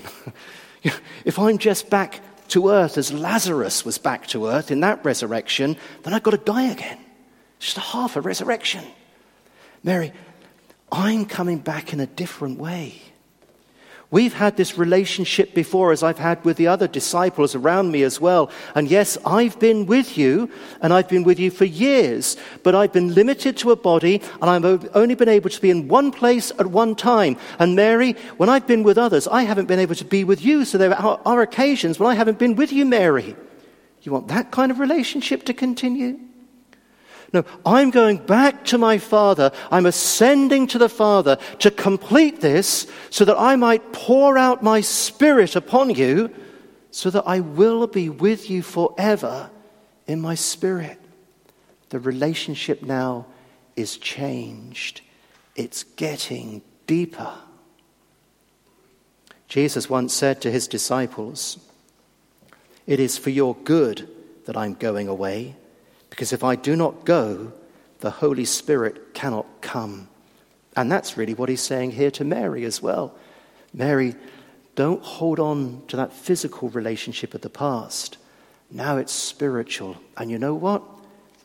if 1.25 1.39
I'm 1.39 1.57
just 1.57 1.89
back 1.89 2.21
to 2.49 2.69
earth 2.69 2.97
as 2.97 3.11
Lazarus 3.11 3.85
was 3.85 3.97
back 3.97 4.27
to 4.27 4.47
earth 4.47 4.71
in 4.71 4.81
that 4.81 5.03
resurrection, 5.03 5.77
then 6.03 6.13
I've 6.13 6.23
got 6.23 6.31
to 6.31 6.37
die 6.37 6.69
again. 6.69 6.99
Just 7.59 7.77
a 7.77 7.81
half 7.81 8.15
a 8.15 8.21
resurrection. 8.21 8.83
Mary, 9.83 10.13
I'm 10.91 11.25
coming 11.25 11.59
back 11.59 11.93
in 11.93 11.99
a 11.99 12.07
different 12.07 12.59
way. 12.59 13.01
We've 14.11 14.33
had 14.33 14.57
this 14.57 14.75
relationship 14.75 15.53
before, 15.53 15.91
as 15.91 16.01
I've 16.01 16.17
had 16.17 16.43
with 16.43 16.57
the 16.57 16.65
other 16.65 16.87
disciples 16.87 17.53
around 17.53 17.91
me 17.91 18.01
as 18.01 18.19
well. 18.19 18.49
And 18.73 18.89
yes, 18.89 19.19
I've 19.23 19.59
been 19.59 19.85
with 19.85 20.17
you, 20.17 20.49
and 20.81 20.91
I've 20.91 21.07
been 21.07 21.23
with 21.23 21.39
you 21.39 21.51
for 21.51 21.65
years, 21.65 22.35
but 22.63 22.73
I've 22.73 22.91
been 22.91 23.13
limited 23.13 23.55
to 23.57 23.69
a 23.69 23.75
body, 23.75 24.19
and 24.41 24.49
I've 24.49 24.89
only 24.95 25.13
been 25.13 25.29
able 25.29 25.51
to 25.51 25.61
be 25.61 25.69
in 25.69 25.87
one 25.87 26.11
place 26.11 26.51
at 26.57 26.65
one 26.65 26.95
time. 26.95 27.37
And 27.59 27.75
Mary, 27.75 28.13
when 28.37 28.49
I've 28.49 28.65
been 28.65 28.81
with 28.81 28.97
others, 28.97 29.27
I 29.27 29.43
haven't 29.43 29.67
been 29.67 29.79
able 29.79 29.95
to 29.95 30.05
be 30.05 30.23
with 30.23 30.43
you. 30.43 30.65
So 30.65 30.79
there 30.79 30.95
are, 30.95 31.21
are 31.23 31.41
occasions 31.43 31.99
when 31.99 32.09
I 32.09 32.15
haven't 32.15 32.39
been 32.39 32.55
with 32.55 32.73
you, 32.73 32.85
Mary. 32.85 33.35
You 34.01 34.11
want 34.11 34.29
that 34.29 34.49
kind 34.49 34.71
of 34.71 34.79
relationship 34.79 35.43
to 35.45 35.53
continue? 35.53 36.19
No, 37.31 37.43
I'm 37.65 37.91
going 37.91 38.17
back 38.17 38.65
to 38.65 38.77
my 38.77 38.97
Father. 38.97 39.51
I'm 39.69 39.85
ascending 39.85 40.67
to 40.67 40.77
the 40.77 40.89
Father 40.89 41.37
to 41.59 41.69
complete 41.69 42.41
this 42.41 42.87
so 43.09 43.23
that 43.25 43.37
I 43.37 43.55
might 43.55 43.93
pour 43.93 44.37
out 44.37 44.63
my 44.63 44.81
Spirit 44.81 45.55
upon 45.55 45.91
you 45.91 46.33
so 46.91 47.09
that 47.11 47.23
I 47.27 47.39
will 47.39 47.85
be 47.87 48.09
with 48.09 48.49
you 48.49 48.63
forever 48.63 49.49
in 50.07 50.21
my 50.21 50.35
Spirit. 50.35 50.99
The 51.89 51.99
relationship 51.99 52.81
now 52.81 53.27
is 53.75 53.97
changed, 53.97 55.01
it's 55.55 55.83
getting 55.83 56.61
deeper. 56.87 57.33
Jesus 59.47 59.89
once 59.89 60.13
said 60.13 60.41
to 60.41 60.51
his 60.51 60.67
disciples, 60.67 61.57
It 62.85 62.99
is 62.99 63.17
for 63.17 63.29
your 63.29 63.55
good 63.55 64.07
that 64.45 64.57
I'm 64.57 64.75
going 64.75 65.07
away. 65.07 65.55
Because 66.19 66.33
if 66.33 66.43
I 66.43 66.57
do 66.57 66.75
not 66.75 67.05
go, 67.05 67.53
the 68.01 68.09
Holy 68.09 68.43
Spirit 68.43 69.13
cannot 69.13 69.45
come. 69.61 70.09
And 70.75 70.91
that's 70.91 71.15
really 71.15 71.33
what 71.33 71.47
he's 71.47 71.61
saying 71.61 71.91
here 71.91 72.11
to 72.11 72.25
Mary 72.25 72.65
as 72.65 72.81
well. 72.81 73.15
Mary, 73.73 74.15
don't 74.75 75.01
hold 75.01 75.39
on 75.39 75.81
to 75.87 75.95
that 75.95 76.11
physical 76.11 76.67
relationship 76.71 77.33
of 77.33 77.39
the 77.39 77.49
past. 77.49 78.17
Now 78.69 78.97
it's 78.97 79.13
spiritual. 79.13 79.95
And 80.17 80.29
you 80.29 80.37
know 80.37 80.55
what? 80.55 80.83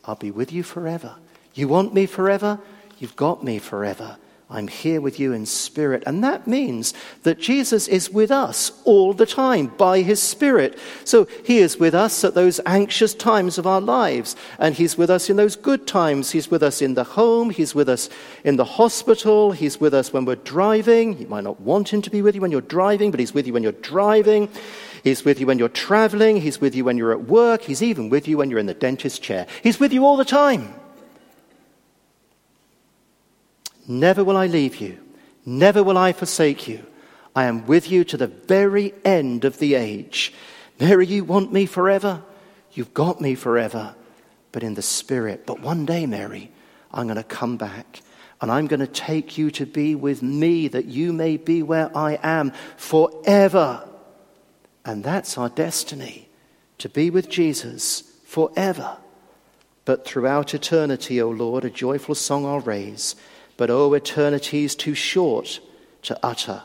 I'll 0.03 0.15
be 0.15 0.29
with 0.29 0.51
you 0.51 0.61
forever. 0.61 1.15
You 1.53 1.69
want 1.69 1.93
me 1.93 2.05
forever? 2.05 2.59
You've 2.99 3.15
got 3.15 3.45
me 3.45 3.59
forever. 3.59 4.17
I'm 4.47 4.67
here 4.67 5.01
with 5.01 5.19
you 5.19 5.33
in 5.33 5.47
spirit. 5.47 6.03
And 6.05 6.23
that 6.23 6.45
means 6.45 6.93
that 7.23 7.39
Jesus 7.39 7.87
is 7.87 8.11
with 8.11 8.29
us 8.29 8.71
all 8.83 9.11
the 9.11 9.25
time 9.25 9.67
by 9.75 10.01
his 10.01 10.21
spirit. 10.21 10.77
So 11.03 11.27
he 11.43 11.57
is 11.57 11.79
with 11.79 11.95
us 11.95 12.23
at 12.23 12.35
those 12.35 12.59
anxious 12.63 13.15
times 13.15 13.57
of 13.57 13.65
our 13.65 13.81
lives. 13.81 14.35
And 14.59 14.75
he's 14.75 14.99
with 14.99 15.09
us 15.09 15.31
in 15.31 15.37
those 15.37 15.55
good 15.55 15.87
times. 15.87 16.29
He's 16.29 16.51
with 16.51 16.61
us 16.61 16.79
in 16.79 16.93
the 16.93 17.03
home. 17.03 17.49
He's 17.49 17.73
with 17.73 17.89
us 17.89 18.07
in 18.43 18.57
the 18.57 18.65
hospital. 18.65 19.51
He's 19.51 19.79
with 19.79 19.95
us 19.95 20.13
when 20.13 20.25
we're 20.25 20.35
driving. 20.35 21.17
You 21.17 21.27
might 21.27 21.43
not 21.43 21.59
want 21.61 21.91
him 21.91 22.03
to 22.03 22.11
be 22.11 22.21
with 22.21 22.35
you 22.35 22.41
when 22.41 22.51
you're 22.51 22.61
driving, 22.61 23.09
but 23.09 23.19
he's 23.19 23.33
with 23.33 23.47
you 23.47 23.53
when 23.53 23.63
you're 23.63 23.71
driving. 23.71 24.47
He's 25.03 25.25
with 25.25 25.39
you 25.39 25.47
when 25.47 25.57
you're 25.57 25.69
traveling. 25.69 26.39
He's 26.39 26.61
with 26.61 26.75
you 26.75 26.85
when 26.85 26.97
you're 26.97 27.11
at 27.11 27.25
work. 27.25 27.63
He's 27.63 27.81
even 27.81 28.09
with 28.09 28.27
you 28.27 28.37
when 28.37 28.51
you're 28.51 28.59
in 28.59 28.67
the 28.67 28.75
dentist 28.75 29.23
chair. 29.23 29.47
He's 29.63 29.79
with 29.79 29.91
you 29.91 30.05
all 30.05 30.17
the 30.17 30.25
time. 30.25 30.75
Never 33.87 34.23
will 34.23 34.37
I 34.37 34.47
leave 34.47 34.77
you. 34.77 34.99
Never 35.45 35.83
will 35.83 35.97
I 35.97 36.11
forsake 36.11 36.67
you. 36.67 36.85
I 37.35 37.45
am 37.45 37.67
with 37.67 37.91
you 37.91 38.03
to 38.05 38.17
the 38.17 38.27
very 38.27 38.93
end 39.03 39.45
of 39.45 39.59
the 39.59 39.75
age. 39.75 40.33
Mary, 40.79 41.05
you 41.05 41.23
want 41.23 41.53
me 41.53 41.65
forever? 41.65 42.23
You've 42.71 42.93
got 42.93 43.21
me 43.21 43.35
forever, 43.35 43.95
but 44.51 44.63
in 44.63 44.73
the 44.73 44.81
spirit. 44.81 45.45
But 45.45 45.59
one 45.59 45.85
day, 45.85 46.05
Mary, 46.05 46.51
I'm 46.91 47.07
going 47.07 47.17
to 47.17 47.23
come 47.23 47.57
back 47.57 48.01
and 48.41 48.51
I'm 48.51 48.67
going 48.67 48.79
to 48.79 48.87
take 48.87 49.37
you 49.37 49.51
to 49.51 49.65
be 49.65 49.95
with 49.95 50.21
me 50.21 50.67
that 50.69 50.85
you 50.85 51.13
may 51.13 51.37
be 51.37 51.63
where 51.63 51.95
I 51.95 52.19
am 52.21 52.51
forever. 52.77 53.87
And 54.83 55.03
that's 55.03 55.37
our 55.37 55.49
destiny 55.49 56.29
to 56.79 56.89
be 56.89 57.09
with 57.09 57.29
Jesus 57.29 58.01
forever. 58.25 58.97
But 59.85 60.05
throughout 60.05 60.53
eternity, 60.53 61.21
O 61.21 61.29
Lord, 61.29 61.63
a 61.63 61.69
joyful 61.69 62.15
song 62.15 62.45
I'll 62.45 62.59
raise. 62.59 63.15
But 63.57 63.69
oh, 63.69 63.93
eternity 63.93 64.63
is 64.65 64.75
too 64.75 64.95
short 64.95 65.59
to 66.03 66.19
utter 66.21 66.63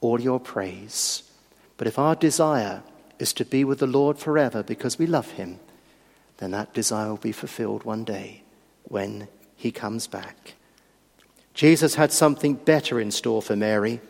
all 0.00 0.20
your 0.20 0.40
praise. 0.40 1.22
But 1.76 1.86
if 1.86 1.98
our 1.98 2.14
desire 2.14 2.82
is 3.18 3.32
to 3.34 3.44
be 3.44 3.64
with 3.64 3.78
the 3.78 3.86
Lord 3.86 4.18
forever 4.18 4.62
because 4.62 4.98
we 4.98 5.06
love 5.06 5.32
him, 5.32 5.58
then 6.38 6.50
that 6.50 6.74
desire 6.74 7.08
will 7.08 7.16
be 7.16 7.32
fulfilled 7.32 7.84
one 7.84 8.04
day 8.04 8.42
when 8.84 9.28
he 9.56 9.70
comes 9.70 10.06
back. 10.06 10.54
Jesus 11.54 11.94
had 11.94 12.12
something 12.12 12.54
better 12.54 13.00
in 13.00 13.10
store 13.10 13.40
for 13.40 13.56
Mary, 13.56 14.00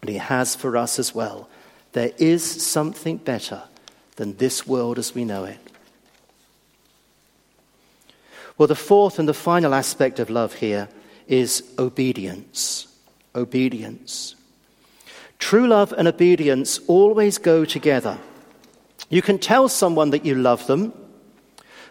and 0.00 0.10
he 0.10 0.16
has 0.16 0.56
for 0.56 0.76
us 0.76 0.98
as 0.98 1.14
well. 1.14 1.48
There 1.92 2.10
is 2.18 2.44
something 2.44 3.18
better 3.18 3.62
than 4.16 4.36
this 4.36 4.66
world 4.66 4.98
as 4.98 5.14
we 5.14 5.24
know 5.24 5.44
it. 5.44 5.58
Well, 8.58 8.66
the 8.66 8.74
fourth 8.74 9.18
and 9.20 9.28
the 9.28 9.34
final 9.34 9.74
aspect 9.74 10.18
of 10.18 10.30
love 10.30 10.54
here 10.54 10.88
is 11.28 11.62
obedience. 11.78 12.88
Obedience. 13.34 14.36
True 15.38 15.66
love 15.66 15.92
and 15.92 16.08
obedience 16.08 16.80
always 16.86 17.38
go 17.38 17.64
together. 17.64 18.18
You 19.10 19.22
can 19.22 19.38
tell 19.38 19.68
someone 19.68 20.10
that 20.10 20.24
you 20.24 20.34
love 20.34 20.66
them, 20.66 20.92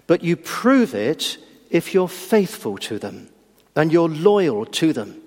but 0.08 0.24
you 0.24 0.36
prove 0.36 0.96
it 0.96 1.38
if 1.70 1.94
you're 1.94 2.08
faithful 2.08 2.78
to 2.80 3.00
them 3.00 3.30
and 3.76 3.92
you're 3.92 4.10
loyal 4.10 4.66
to 4.66 4.94
them. 4.94 5.22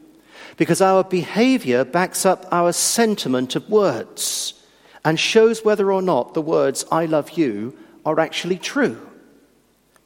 Because 0.56 0.80
our 0.80 1.04
behavior 1.04 1.84
backs 1.84 2.24
up 2.24 2.46
our 2.50 2.72
sentiment 2.72 3.56
of 3.56 3.68
words 3.68 4.54
and 5.04 5.20
shows 5.20 5.64
whether 5.64 5.92
or 5.92 6.02
not 6.02 6.34
the 6.34 6.42
words, 6.42 6.84
I 6.90 7.06
love 7.06 7.32
you, 7.32 7.76
are 8.04 8.18
actually 8.18 8.56
true. 8.56 9.06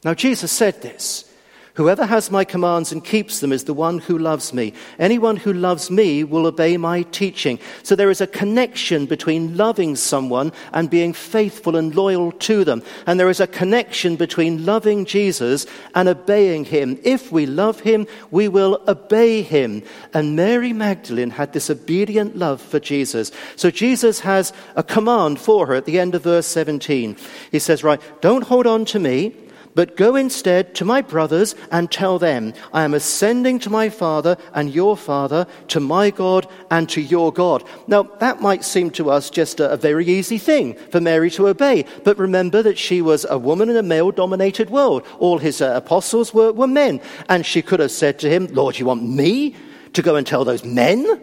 Now, 0.03 0.13
Jesus 0.13 0.51
said 0.51 0.81
this 0.81 1.30
Whoever 1.75 2.05
has 2.05 2.29
my 2.29 2.43
commands 2.43 2.91
and 2.91 3.03
keeps 3.03 3.39
them 3.39 3.53
is 3.53 3.63
the 3.63 3.73
one 3.73 3.99
who 3.99 4.17
loves 4.17 4.53
me. 4.53 4.73
Anyone 4.99 5.37
who 5.37 5.53
loves 5.53 5.89
me 5.89 6.21
will 6.25 6.45
obey 6.45 6.75
my 6.75 7.03
teaching. 7.03 7.59
So 7.81 7.95
there 7.95 8.09
is 8.09 8.19
a 8.19 8.27
connection 8.27 9.05
between 9.05 9.55
loving 9.55 9.95
someone 9.95 10.51
and 10.73 10.89
being 10.89 11.13
faithful 11.13 11.77
and 11.77 11.95
loyal 11.95 12.33
to 12.33 12.65
them. 12.65 12.83
And 13.07 13.17
there 13.17 13.29
is 13.29 13.39
a 13.39 13.47
connection 13.47 14.17
between 14.17 14.65
loving 14.65 15.05
Jesus 15.05 15.65
and 15.95 16.09
obeying 16.09 16.65
him. 16.65 16.99
If 17.03 17.31
we 17.31 17.45
love 17.45 17.79
him, 17.79 18.05
we 18.31 18.49
will 18.49 18.83
obey 18.89 19.41
him. 19.41 19.81
And 20.13 20.35
Mary 20.35 20.73
Magdalene 20.73 21.29
had 21.29 21.53
this 21.53 21.69
obedient 21.69 22.35
love 22.35 22.61
for 22.61 22.81
Jesus. 22.81 23.31
So 23.55 23.71
Jesus 23.71 24.19
has 24.19 24.51
a 24.75 24.83
command 24.83 25.39
for 25.39 25.67
her 25.67 25.75
at 25.75 25.85
the 25.85 25.99
end 25.99 26.15
of 26.15 26.23
verse 26.23 26.47
17. 26.47 27.15
He 27.49 27.59
says, 27.59 27.81
Right, 27.81 28.01
don't 28.19 28.43
hold 28.43 28.67
on 28.67 28.83
to 28.85 28.99
me 28.99 29.35
but 29.75 29.97
go 29.97 30.15
instead 30.15 30.75
to 30.75 30.85
my 30.85 31.01
brothers 31.01 31.55
and 31.71 31.91
tell 31.91 32.19
them, 32.19 32.53
I 32.73 32.83
am 32.83 32.93
ascending 32.93 33.59
to 33.59 33.69
my 33.69 33.89
Father 33.89 34.37
and 34.53 34.73
your 34.73 34.97
Father, 34.97 35.47
to 35.69 35.79
my 35.79 36.09
God 36.09 36.47
and 36.69 36.89
to 36.89 37.01
your 37.01 37.31
God. 37.31 37.63
Now, 37.87 38.03
that 38.03 38.41
might 38.41 38.63
seem 38.63 38.91
to 38.91 39.09
us 39.09 39.29
just 39.29 39.59
a, 39.59 39.81
very 39.81 40.05
easy 40.05 40.37
thing 40.37 40.75
for 40.91 41.01
Mary 41.01 41.31
to 41.31 41.47
obey, 41.47 41.85
but 42.03 42.17
remember 42.17 42.61
that 42.61 42.77
she 42.77 43.01
was 43.01 43.25
a 43.29 43.37
woman 43.37 43.69
in 43.69 43.77
a 43.77 43.83
male 43.83 44.11
dominated 44.11 44.69
world. 44.69 45.03
All 45.17 45.39
his 45.39 45.61
uh, 45.61 45.73
apostles 45.75 46.33
were, 46.33 46.51
were 46.51 46.67
men. 46.67 47.01
And 47.29 47.45
she 47.45 47.63
could 47.63 47.79
have 47.79 47.91
said 47.91 48.19
to 48.19 48.29
him, 48.29 48.47
Lord, 48.47 48.77
you 48.77 48.85
want 48.85 49.03
me 49.03 49.55
to 49.93 50.01
go 50.01 50.15
and 50.15 50.27
tell 50.27 50.45
those 50.45 50.63
men? 50.63 51.21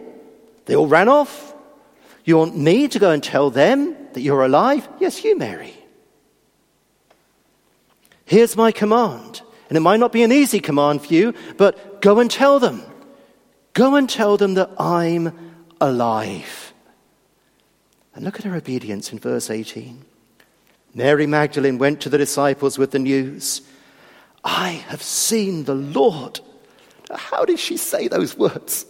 They 0.65 0.75
all 0.75 0.87
ran 0.87 1.07
off. 1.07 1.55
You 2.25 2.37
want 2.37 2.57
me 2.57 2.87
to 2.89 2.99
go 2.99 3.11
and 3.11 3.23
tell 3.23 3.49
them 3.49 3.95
that 4.13 4.21
you're 4.21 4.43
alive? 4.43 4.87
Yes, 4.99 5.23
you, 5.23 5.37
Mary. 5.37 5.78
Here's 8.29 8.55
my 8.55 8.71
command. 8.71 9.41
And 9.69 9.77
it 9.77 9.81
might 9.81 9.99
not 9.99 10.11
be 10.11 10.21
an 10.21 10.31
easy 10.31 10.59
command 10.59 11.01
for 11.01 11.11
you, 11.11 11.33
but 11.57 11.99
go 11.99 12.19
and 12.19 12.29
tell 12.29 12.59
them. 12.59 12.83
Go 13.73 13.95
and 13.95 14.07
tell 14.07 14.37
them 14.37 14.53
that 14.53 14.69
I'm 14.79 15.33
alive. 15.81 16.73
And 18.13 18.23
look 18.23 18.37
at 18.37 18.45
her 18.45 18.55
obedience 18.55 19.11
in 19.11 19.17
verse 19.17 19.49
18. 19.49 20.05
Mary 20.93 21.25
Magdalene 21.25 21.79
went 21.79 22.01
to 22.01 22.09
the 22.09 22.19
disciples 22.19 22.77
with 22.77 22.91
the 22.91 22.99
news 22.99 23.61
I 24.43 24.69
have 24.89 25.01
seen 25.01 25.63
the 25.63 25.75
Lord. 25.75 26.39
How 27.11 27.45
did 27.45 27.57
she 27.57 27.77
say 27.77 28.07
those 28.07 28.37
words? 28.37 28.85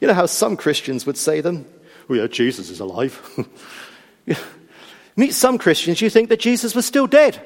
You 0.00 0.08
know 0.08 0.14
how 0.14 0.26
some 0.26 0.56
Christians 0.56 1.06
would 1.06 1.16
say 1.16 1.40
them? 1.40 1.64
Oh, 2.10 2.14
yeah, 2.14 2.26
Jesus 2.26 2.70
is 2.70 2.80
alive. 2.80 3.20
Meet 5.16 5.32
some 5.32 5.58
Christians, 5.58 6.00
you 6.00 6.10
think 6.10 6.28
that 6.30 6.40
Jesus 6.40 6.74
was 6.74 6.84
still 6.84 7.06
dead. 7.06 7.40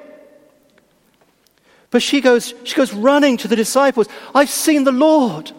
But 1.90 2.02
she 2.02 2.20
goes, 2.20 2.54
she 2.64 2.74
goes 2.74 2.92
running 2.92 3.36
to 3.38 3.48
the 3.48 3.56
disciples. 3.56 4.08
I've 4.34 4.50
seen 4.50 4.84
the 4.84 4.92
Lord. 4.92 5.52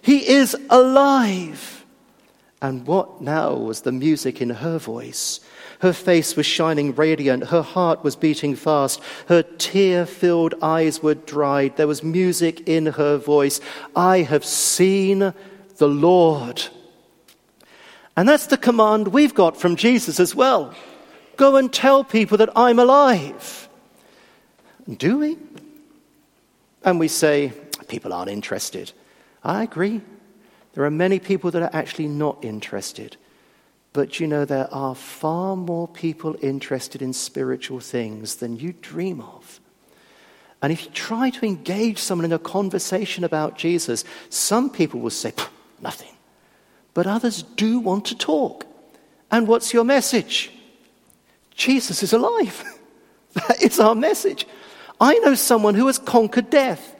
He 0.00 0.26
is 0.28 0.56
alive. 0.70 1.84
And 2.62 2.86
what 2.86 3.20
now 3.20 3.54
was 3.54 3.82
the 3.82 3.92
music 3.92 4.40
in 4.40 4.50
her 4.50 4.78
voice? 4.78 5.40
Her 5.80 5.92
face 5.92 6.34
was 6.34 6.46
shining 6.46 6.94
radiant. 6.94 7.48
Her 7.48 7.60
heart 7.60 8.02
was 8.02 8.16
beating 8.16 8.56
fast. 8.56 9.02
Her 9.28 9.42
tear 9.42 10.06
filled 10.06 10.54
eyes 10.62 11.02
were 11.02 11.14
dried. 11.14 11.76
There 11.76 11.86
was 11.86 12.02
music 12.02 12.66
in 12.66 12.86
her 12.86 13.18
voice. 13.18 13.60
I 13.94 14.18
have 14.22 14.46
seen 14.46 15.34
the 15.76 15.88
Lord. 15.88 16.62
And 18.16 18.26
that's 18.26 18.46
the 18.46 18.56
command 18.56 19.08
we've 19.08 19.34
got 19.34 19.58
from 19.58 19.76
Jesus 19.76 20.18
as 20.18 20.34
well. 20.34 20.74
Go 21.36 21.56
and 21.56 21.70
tell 21.72 22.04
people 22.04 22.38
that 22.38 22.50
I'm 22.56 22.78
alive. 22.78 23.63
Do 24.92 25.18
we? 25.18 25.38
And 26.82 26.98
we 27.00 27.08
say, 27.08 27.52
people 27.88 28.12
aren't 28.12 28.30
interested. 28.30 28.92
I 29.42 29.62
agree. 29.62 30.02
There 30.74 30.84
are 30.84 30.90
many 30.90 31.18
people 31.18 31.50
that 31.52 31.62
are 31.62 31.70
actually 31.72 32.08
not 32.08 32.44
interested. 32.44 33.16
But 33.92 34.18
you 34.18 34.26
know, 34.26 34.44
there 34.44 34.68
are 34.72 34.94
far 34.94 35.56
more 35.56 35.86
people 35.86 36.36
interested 36.42 37.00
in 37.00 37.12
spiritual 37.12 37.80
things 37.80 38.36
than 38.36 38.56
you 38.56 38.72
dream 38.72 39.20
of. 39.20 39.60
And 40.60 40.72
if 40.72 40.84
you 40.84 40.90
try 40.90 41.30
to 41.30 41.46
engage 41.46 41.98
someone 41.98 42.24
in 42.24 42.32
a 42.32 42.38
conversation 42.38 43.22
about 43.22 43.56
Jesus, 43.56 44.04
some 44.30 44.68
people 44.68 45.00
will 45.00 45.10
say, 45.10 45.32
nothing. 45.80 46.10
But 46.92 47.06
others 47.06 47.42
do 47.42 47.78
want 47.78 48.06
to 48.06 48.16
talk. 48.16 48.66
And 49.30 49.46
what's 49.46 49.72
your 49.72 49.84
message? 49.84 50.50
Jesus 51.54 52.02
is 52.02 52.12
alive. 52.12 52.64
that 53.34 53.62
is 53.62 53.78
our 53.78 53.94
message. 53.94 54.46
I 55.04 55.18
know 55.18 55.34
someone 55.34 55.74
who 55.74 55.86
has 55.88 55.98
conquered 55.98 56.48
death. 56.48 56.96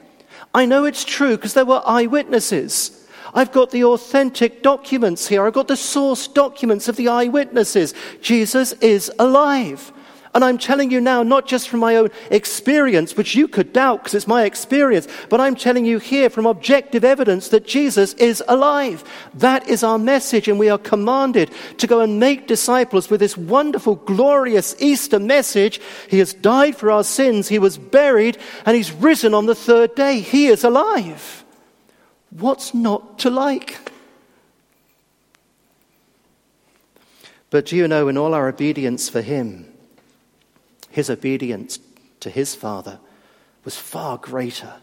I 0.53 0.67
know 0.67 0.85
it's 0.85 1.03
true 1.03 1.37
because 1.37 1.55
there 1.55 1.65
were 1.65 1.81
eyewitnesses. 1.87 3.03
I've 3.33 3.51
got 3.51 3.71
the 3.71 3.83
authentic 3.85 4.61
documents 4.61 5.27
here. 5.27 5.43
I've 5.43 5.53
got 5.53 5.67
the 5.67 5.75
source 5.75 6.27
documents 6.27 6.87
of 6.87 6.97
the 6.97 7.07
eyewitnesses. 7.07 7.95
Jesus 8.21 8.73
is 8.73 9.11
alive. 9.17 9.91
And 10.35 10.43
I'm 10.43 10.57
telling 10.57 10.91
you 10.91 10.99
now, 10.99 11.23
not 11.23 11.47
just 11.47 11.69
from 11.69 11.79
my 11.79 11.95
own 11.95 12.09
experience, 12.29 13.15
which 13.15 13.35
you 13.35 13.47
could 13.47 13.71
doubt 13.71 13.99
because 13.99 14.13
it's 14.13 14.27
my 14.27 14.43
experience, 14.43 15.07
but 15.29 15.39
I'm 15.39 15.55
telling 15.55 15.85
you 15.85 15.97
here 15.97 16.29
from 16.29 16.45
objective 16.45 17.05
evidence 17.05 17.47
that 17.49 17.65
Jesus 17.65 18.13
is 18.15 18.43
alive. 18.49 19.05
That 19.33 19.69
is 19.69 19.81
our 19.81 19.97
message, 19.97 20.49
and 20.49 20.59
we 20.59 20.67
are 20.69 20.77
commanded 20.77 21.51
to 21.77 21.87
go 21.87 22.01
and 22.01 22.19
make 22.19 22.47
disciples 22.47 23.09
with 23.09 23.21
this 23.21 23.37
wonderful, 23.37 23.95
glorious 23.95 24.75
Easter 24.79 25.19
message. 25.19 25.79
He 26.09 26.19
has 26.19 26.33
died 26.33 26.75
for 26.75 26.91
our 26.91 27.05
sins, 27.05 27.47
He 27.47 27.57
was 27.57 27.77
buried, 27.77 28.37
and 28.65 28.75
He's 28.75 28.91
risen 28.91 29.33
on 29.33 29.45
the 29.45 29.55
third 29.55 29.95
day. 29.95 30.19
He 30.19 30.47
is 30.47 30.65
alive. 30.65 31.45
What's 32.31 32.73
not 32.73 33.19
to 33.19 33.29
like? 33.29 33.89
But 37.49 37.67
do 37.67 37.77
you 37.77 37.87
know, 37.87 38.09
in 38.09 38.17
all 38.17 38.33
our 38.33 38.49
obedience 38.49 39.07
for 39.07 39.21
Him, 39.21 39.71
his 40.95 41.09
obedience 41.09 41.77
to 42.21 42.29
his 42.29 42.55
Father 42.55 42.99
was 43.65 43.75
far 43.75 44.17
greater 44.17 44.75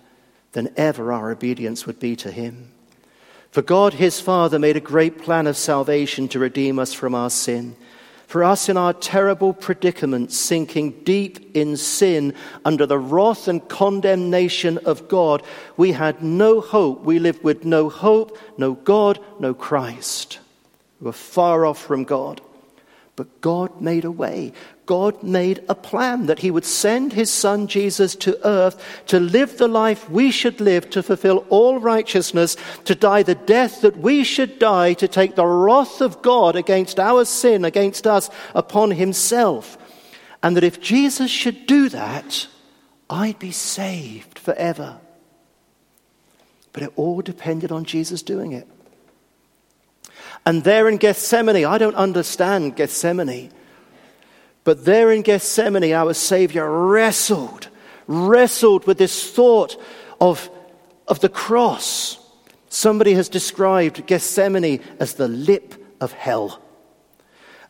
than 0.52 0.68
ever 0.76 1.10
our 1.10 1.30
obedience 1.30 1.86
would 1.86 1.98
be 1.98 2.14
to 2.16 2.30
him. 2.30 2.70
For 3.50 3.62
God, 3.62 3.94
his 3.94 4.20
Father, 4.20 4.58
made 4.58 4.76
a 4.76 4.80
great 4.80 5.22
plan 5.22 5.46
of 5.46 5.56
salvation 5.56 6.28
to 6.28 6.38
redeem 6.38 6.78
us 6.78 6.92
from 6.92 7.14
our 7.14 7.30
sin. 7.30 7.76
For 8.26 8.44
us 8.44 8.68
in 8.68 8.76
our 8.76 8.92
terrible 8.92 9.54
predicament, 9.54 10.32
sinking 10.32 11.02
deep 11.04 11.56
in 11.56 11.78
sin 11.78 12.34
under 12.62 12.84
the 12.84 12.98
wrath 12.98 13.48
and 13.48 13.66
condemnation 13.66 14.76
of 14.84 15.08
God, 15.08 15.42
we 15.78 15.92
had 15.92 16.22
no 16.22 16.60
hope. 16.60 17.04
We 17.04 17.20
lived 17.20 17.42
with 17.42 17.64
no 17.64 17.88
hope, 17.88 18.36
no 18.58 18.74
God, 18.74 19.18
no 19.40 19.54
Christ. 19.54 20.40
We 21.00 21.06
were 21.06 21.12
far 21.12 21.64
off 21.64 21.78
from 21.78 22.04
God. 22.04 22.42
But 23.14 23.42
God 23.42 23.80
made 23.80 24.04
a 24.04 24.10
way. 24.10 24.52
God 24.86 25.22
made 25.22 25.62
a 25.68 25.74
plan 25.74 26.26
that 26.26 26.38
He 26.38 26.50
would 26.50 26.64
send 26.64 27.12
His 27.12 27.30
Son 27.30 27.66
Jesus 27.66 28.16
to 28.16 28.38
earth 28.46 29.02
to 29.06 29.20
live 29.20 29.58
the 29.58 29.68
life 29.68 30.08
we 30.08 30.30
should 30.30 30.60
live, 30.60 30.88
to 30.90 31.02
fulfill 31.02 31.44
all 31.50 31.78
righteousness, 31.78 32.56
to 32.84 32.94
die 32.94 33.22
the 33.22 33.34
death 33.34 33.82
that 33.82 33.98
we 33.98 34.24
should 34.24 34.58
die, 34.58 34.94
to 34.94 35.06
take 35.06 35.34
the 35.34 35.46
wrath 35.46 36.00
of 36.00 36.22
God 36.22 36.56
against 36.56 36.98
our 36.98 37.26
sin, 37.26 37.64
against 37.64 38.06
us, 38.06 38.30
upon 38.54 38.92
Himself. 38.92 39.76
And 40.42 40.56
that 40.56 40.64
if 40.64 40.80
Jesus 40.80 41.30
should 41.30 41.66
do 41.66 41.90
that, 41.90 42.46
I'd 43.10 43.38
be 43.38 43.52
saved 43.52 44.38
forever. 44.38 44.98
But 46.72 46.82
it 46.82 46.92
all 46.96 47.20
depended 47.20 47.70
on 47.70 47.84
Jesus 47.84 48.22
doing 48.22 48.52
it. 48.52 48.66
And 50.44 50.64
there 50.64 50.88
in 50.88 50.96
Gethsemane, 50.96 51.64
I 51.64 51.78
don't 51.78 51.94
understand 51.94 52.76
Gethsemane, 52.76 53.50
but 54.64 54.84
there 54.84 55.10
in 55.10 55.22
Gethsemane, 55.22 55.92
our 55.92 56.14
Savior 56.14 56.68
wrestled, 56.70 57.68
wrestled 58.06 58.86
with 58.86 58.98
this 58.98 59.30
thought 59.30 59.80
of, 60.20 60.50
of 61.08 61.20
the 61.20 61.28
cross. 61.28 62.18
Somebody 62.68 63.14
has 63.14 63.28
described 63.28 64.06
Gethsemane 64.06 64.80
as 64.98 65.14
the 65.14 65.28
lip 65.28 65.74
of 66.00 66.12
hell. 66.12 66.60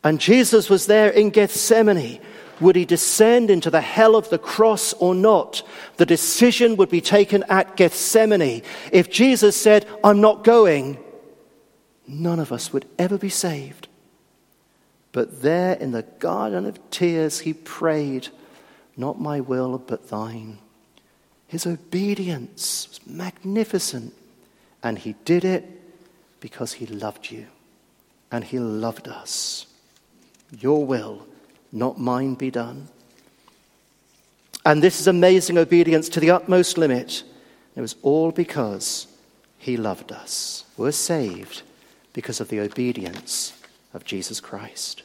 And 0.03 0.19
Jesus 0.19 0.69
was 0.69 0.85
there 0.85 1.09
in 1.09 1.29
Gethsemane. 1.29 2.19
Would 2.59 2.75
he 2.75 2.85
descend 2.85 3.49
into 3.49 3.69
the 3.69 3.81
hell 3.81 4.15
of 4.15 4.29
the 4.29 4.37
cross 4.37 4.93
or 4.93 5.15
not? 5.15 5.63
The 5.97 6.05
decision 6.05 6.75
would 6.77 6.89
be 6.89 7.01
taken 7.01 7.43
at 7.49 7.75
Gethsemane. 7.75 8.61
If 8.91 9.09
Jesus 9.09 9.55
said, 9.55 9.87
I'm 10.03 10.21
not 10.21 10.43
going, 10.43 11.02
none 12.07 12.39
of 12.39 12.51
us 12.51 12.73
would 12.73 12.85
ever 12.97 13.17
be 13.17 13.29
saved. 13.29 13.87
But 15.11 15.41
there 15.41 15.73
in 15.73 15.91
the 15.91 16.01
garden 16.01 16.65
of 16.65 16.89
tears, 16.89 17.39
he 17.39 17.53
prayed, 17.53 18.29
Not 18.97 19.21
my 19.21 19.39
will, 19.39 19.77
but 19.77 20.09
thine. 20.09 20.57
His 21.47 21.67
obedience 21.67 22.87
was 22.89 22.99
magnificent. 23.07 24.13
And 24.81 24.99
he 24.99 25.15
did 25.23 25.45
it 25.45 25.63
because 26.41 26.73
he 26.73 26.85
loved 26.87 27.31
you. 27.31 27.45
And 28.31 28.43
he 28.43 28.59
loved 28.59 29.07
us. 29.07 29.67
Your 30.59 30.85
will, 30.85 31.25
not 31.71 31.99
mine, 31.99 32.33
be 32.33 32.51
done. 32.51 32.89
And 34.65 34.81
this 34.81 34.99
is 34.99 35.07
amazing 35.07 35.57
obedience 35.57 36.09
to 36.09 36.19
the 36.19 36.31
utmost 36.31 36.77
limit. 36.77 37.23
It 37.75 37.81
was 37.81 37.95
all 38.01 38.31
because 38.31 39.07
he 39.57 39.77
loved 39.77 40.11
us. 40.11 40.65
We're 40.75 40.91
saved 40.91 41.61
because 42.13 42.39
of 42.39 42.49
the 42.49 42.59
obedience 42.59 43.53
of 43.93 44.05
Jesus 44.05 44.39
Christ. 44.39 45.03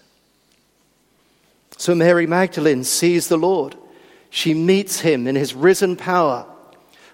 So 1.77 1.95
Mary 1.95 2.27
Magdalene 2.27 2.85
sees 2.85 3.29
the 3.29 3.37
Lord. 3.37 3.77
She 4.31 4.53
meets 4.55 5.01
him 5.01 5.27
in 5.27 5.37
his 5.37 5.55
risen 5.55 5.97
power. 5.97 6.47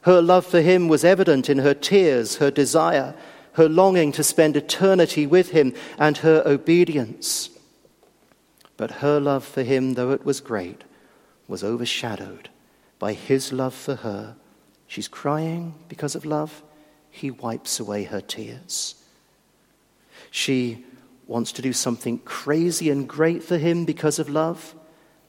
Her 0.03 0.21
love 0.21 0.47
for 0.47 0.61
him 0.61 0.89
was 0.89 1.05
evident 1.05 1.49
in 1.49 1.59
her 1.59 1.75
tears, 1.75 2.37
her 2.37 2.51
desire, 2.51 3.15
her 3.53 3.69
longing 3.69 4.11
to 4.13 4.25
spend 4.25 4.57
eternity 4.57 5.27
with 5.27 5.51
him, 5.51 5.75
and 5.99 6.19
her 6.19 6.43
obedience. 6.45 7.51
But 8.77 8.91
her 8.91 9.21
love 9.21 9.45
for 9.45 9.63
him, 9.63 9.95
though 9.95 10.11
it 10.11 10.25
was 10.25 10.41
great, 10.41 10.83
was 11.47 11.63
overshadowed 11.63 12.49
by 12.99 13.13
his 13.13 13.53
love 13.53 13.75
for 13.75 13.97
her. 13.97 14.35
She's 14.87 15.09
crying 15.09 15.75
because 15.89 16.15
of 16.15 16.25
love. 16.25 16.63
He 17.11 17.31
wipes 17.31 17.79
away 17.79 18.05
her 18.05 18.21
tears. 18.21 18.97
She 20.35 20.85
wants 21.29 21.53
to 21.53 21.63
do 21.63 21.73
something 21.73 22.19
crazy 22.19 22.91
and 22.91 23.09
great 23.09 23.45
for 23.45 23.57
him 23.57 23.85
because 23.85 24.19
of 24.19 24.29
love. 24.29 24.75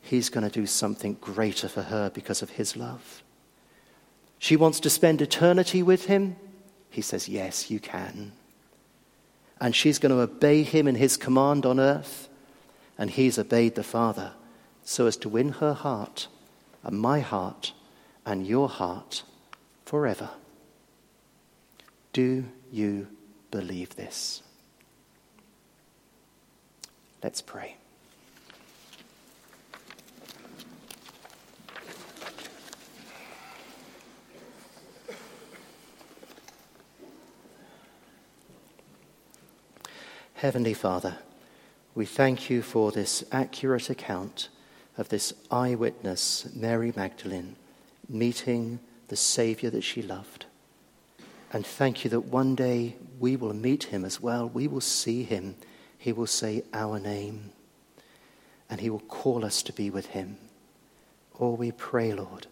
He's 0.01 0.31
going 0.31 0.49
to 0.49 0.49
do 0.49 0.65
something 0.65 1.13
greater 1.21 1.69
for 1.69 1.83
her 1.83 2.09
because 2.09 2.41
of 2.41 2.49
his 2.49 2.75
love. 2.75 3.21
She 4.39 4.55
wants 4.55 4.79
to 4.79 4.89
spend 4.89 5.21
eternity 5.21 5.83
with 5.83 6.05
him. 6.05 6.37
He 6.89 7.01
says, 7.01 7.29
Yes, 7.29 7.69
you 7.69 7.79
can. 7.79 8.31
And 9.61 9.75
she's 9.75 9.99
going 9.99 10.09
to 10.09 10.21
obey 10.21 10.63
him 10.63 10.87
in 10.87 10.95
his 10.95 11.17
command 11.17 11.67
on 11.67 11.79
earth. 11.79 12.27
And 12.97 13.11
he's 13.11 13.37
obeyed 13.37 13.75
the 13.75 13.83
Father 13.83 14.33
so 14.83 15.05
as 15.05 15.17
to 15.17 15.29
win 15.29 15.49
her 15.49 15.75
heart 15.75 16.27
and 16.81 16.99
my 16.99 17.19
heart 17.19 17.73
and 18.25 18.47
your 18.47 18.69
heart 18.69 19.21
forever. 19.85 20.31
Do 22.11 22.45
you 22.71 23.07
believe 23.51 23.95
this? 23.95 24.41
Let's 27.25 27.41
pray. 27.41 27.75
Heavenly 40.35 40.75
Father, 40.75 41.17
we 41.95 42.05
thank 42.05 42.51
you 42.51 42.61
for 42.61 42.91
this 42.91 43.23
accurate 43.31 43.89
account 43.89 44.49
of 44.95 45.09
this 45.09 45.33
eyewitness, 45.49 46.47
Mary 46.53 46.93
Magdalene, 46.95 47.55
meeting 48.07 48.79
the 49.07 49.15
Saviour 49.15 49.71
that 49.71 49.81
she 49.81 50.03
loved. 50.03 50.45
And 51.51 51.65
thank 51.65 52.03
you 52.03 52.11
that 52.11 52.25
one 52.25 52.53
day 52.53 52.97
we 53.19 53.35
will 53.35 53.55
meet 53.55 53.85
him 53.85 54.05
as 54.05 54.21
well. 54.21 54.47
We 54.47 54.67
will 54.67 54.79
see 54.79 55.23
him 55.23 55.55
he 56.05 56.13
will 56.13 56.27
say 56.27 56.61
our 56.71 56.99
name 56.99 57.49
and 58.69 58.79
He 58.79 58.91
will 58.91 58.99
call 58.99 59.43
us 59.43 59.63
to 59.63 59.73
be 59.73 59.89
with 59.89 60.05
Him. 60.05 60.37
Or 61.39 61.53
oh, 61.53 61.55
we 61.55 61.71
pray, 61.71 62.13
Lord, 62.13 62.45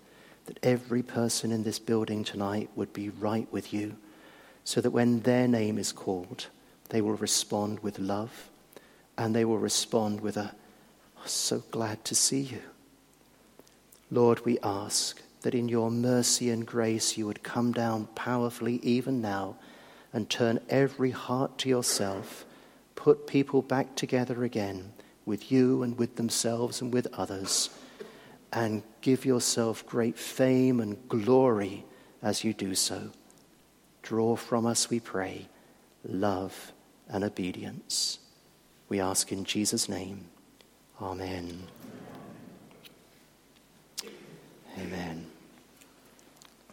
that 0.48 0.58
every 0.64 1.04
person 1.04 1.52
in 1.52 1.62
this 1.62 1.78
building 1.78 2.24
tonight 2.24 2.72
would 2.76 2.94
be 2.94 3.10
right 3.10 3.48
with 3.52 3.72
you 3.72 3.96
so 4.64 4.82
that 4.82 4.90
when 4.90 5.20
their 5.20 5.48
name 5.48 5.78
is 5.78 5.92
called, 5.92 6.48
they 6.90 7.00
will 7.00 7.14
respond 7.14 7.82
with 7.82 8.00
love 8.00 8.50
and 9.20 9.36
they 9.36 9.46
will 9.46 9.60
respond 9.60 10.22
with 10.22 10.36
a, 10.36 10.56
oh, 11.20 11.28
so 11.28 11.62
glad 11.70 12.04
to 12.06 12.16
see 12.16 12.42
you. 12.42 12.62
Lord, 14.10 14.44
we 14.46 14.58
ask 14.64 15.22
that 15.44 15.54
in 15.54 15.70
your 15.70 15.92
mercy 15.92 16.50
and 16.50 16.66
grace 16.66 17.20
you 17.20 17.28
would 17.28 17.44
come 17.44 17.72
down 17.72 18.08
powerfully 18.16 18.80
even 18.82 19.22
now 19.22 19.58
and 20.12 20.28
turn 20.28 20.60
every 20.70 21.12
heart 21.12 21.60
to 21.60 21.70
yourself 21.70 22.48
put 22.96 23.28
people 23.28 23.62
back 23.62 23.96
together 23.96 24.44
again 24.44 24.94
with 25.26 25.52
you 25.52 25.84
and 25.84 25.98
with 25.98 26.16
themselves 26.16 26.82
and 26.82 26.94
with 26.94 27.08
others, 27.14 27.70
and 28.52 28.84
give 29.02 29.26
yourself 29.26 29.86
great 29.86 30.18
fame 30.18 30.80
and 30.80 31.08
glory 31.08 31.86
as 32.22 32.44
you 32.44 32.54
do 32.54 32.76
so. 32.76 33.10
Draw 34.02 34.36
from 34.36 34.66
us, 34.66 34.90
we 34.90 35.00
pray, 35.00 35.48
love 36.04 36.74
and 37.08 37.24
obedience. 37.24 38.20
We 38.90 39.00
ask 39.00 39.32
in 39.32 39.44
Jesus' 39.46 39.88
name. 39.88 40.26
Amen. 41.02 41.68
Amen. 44.78 45.33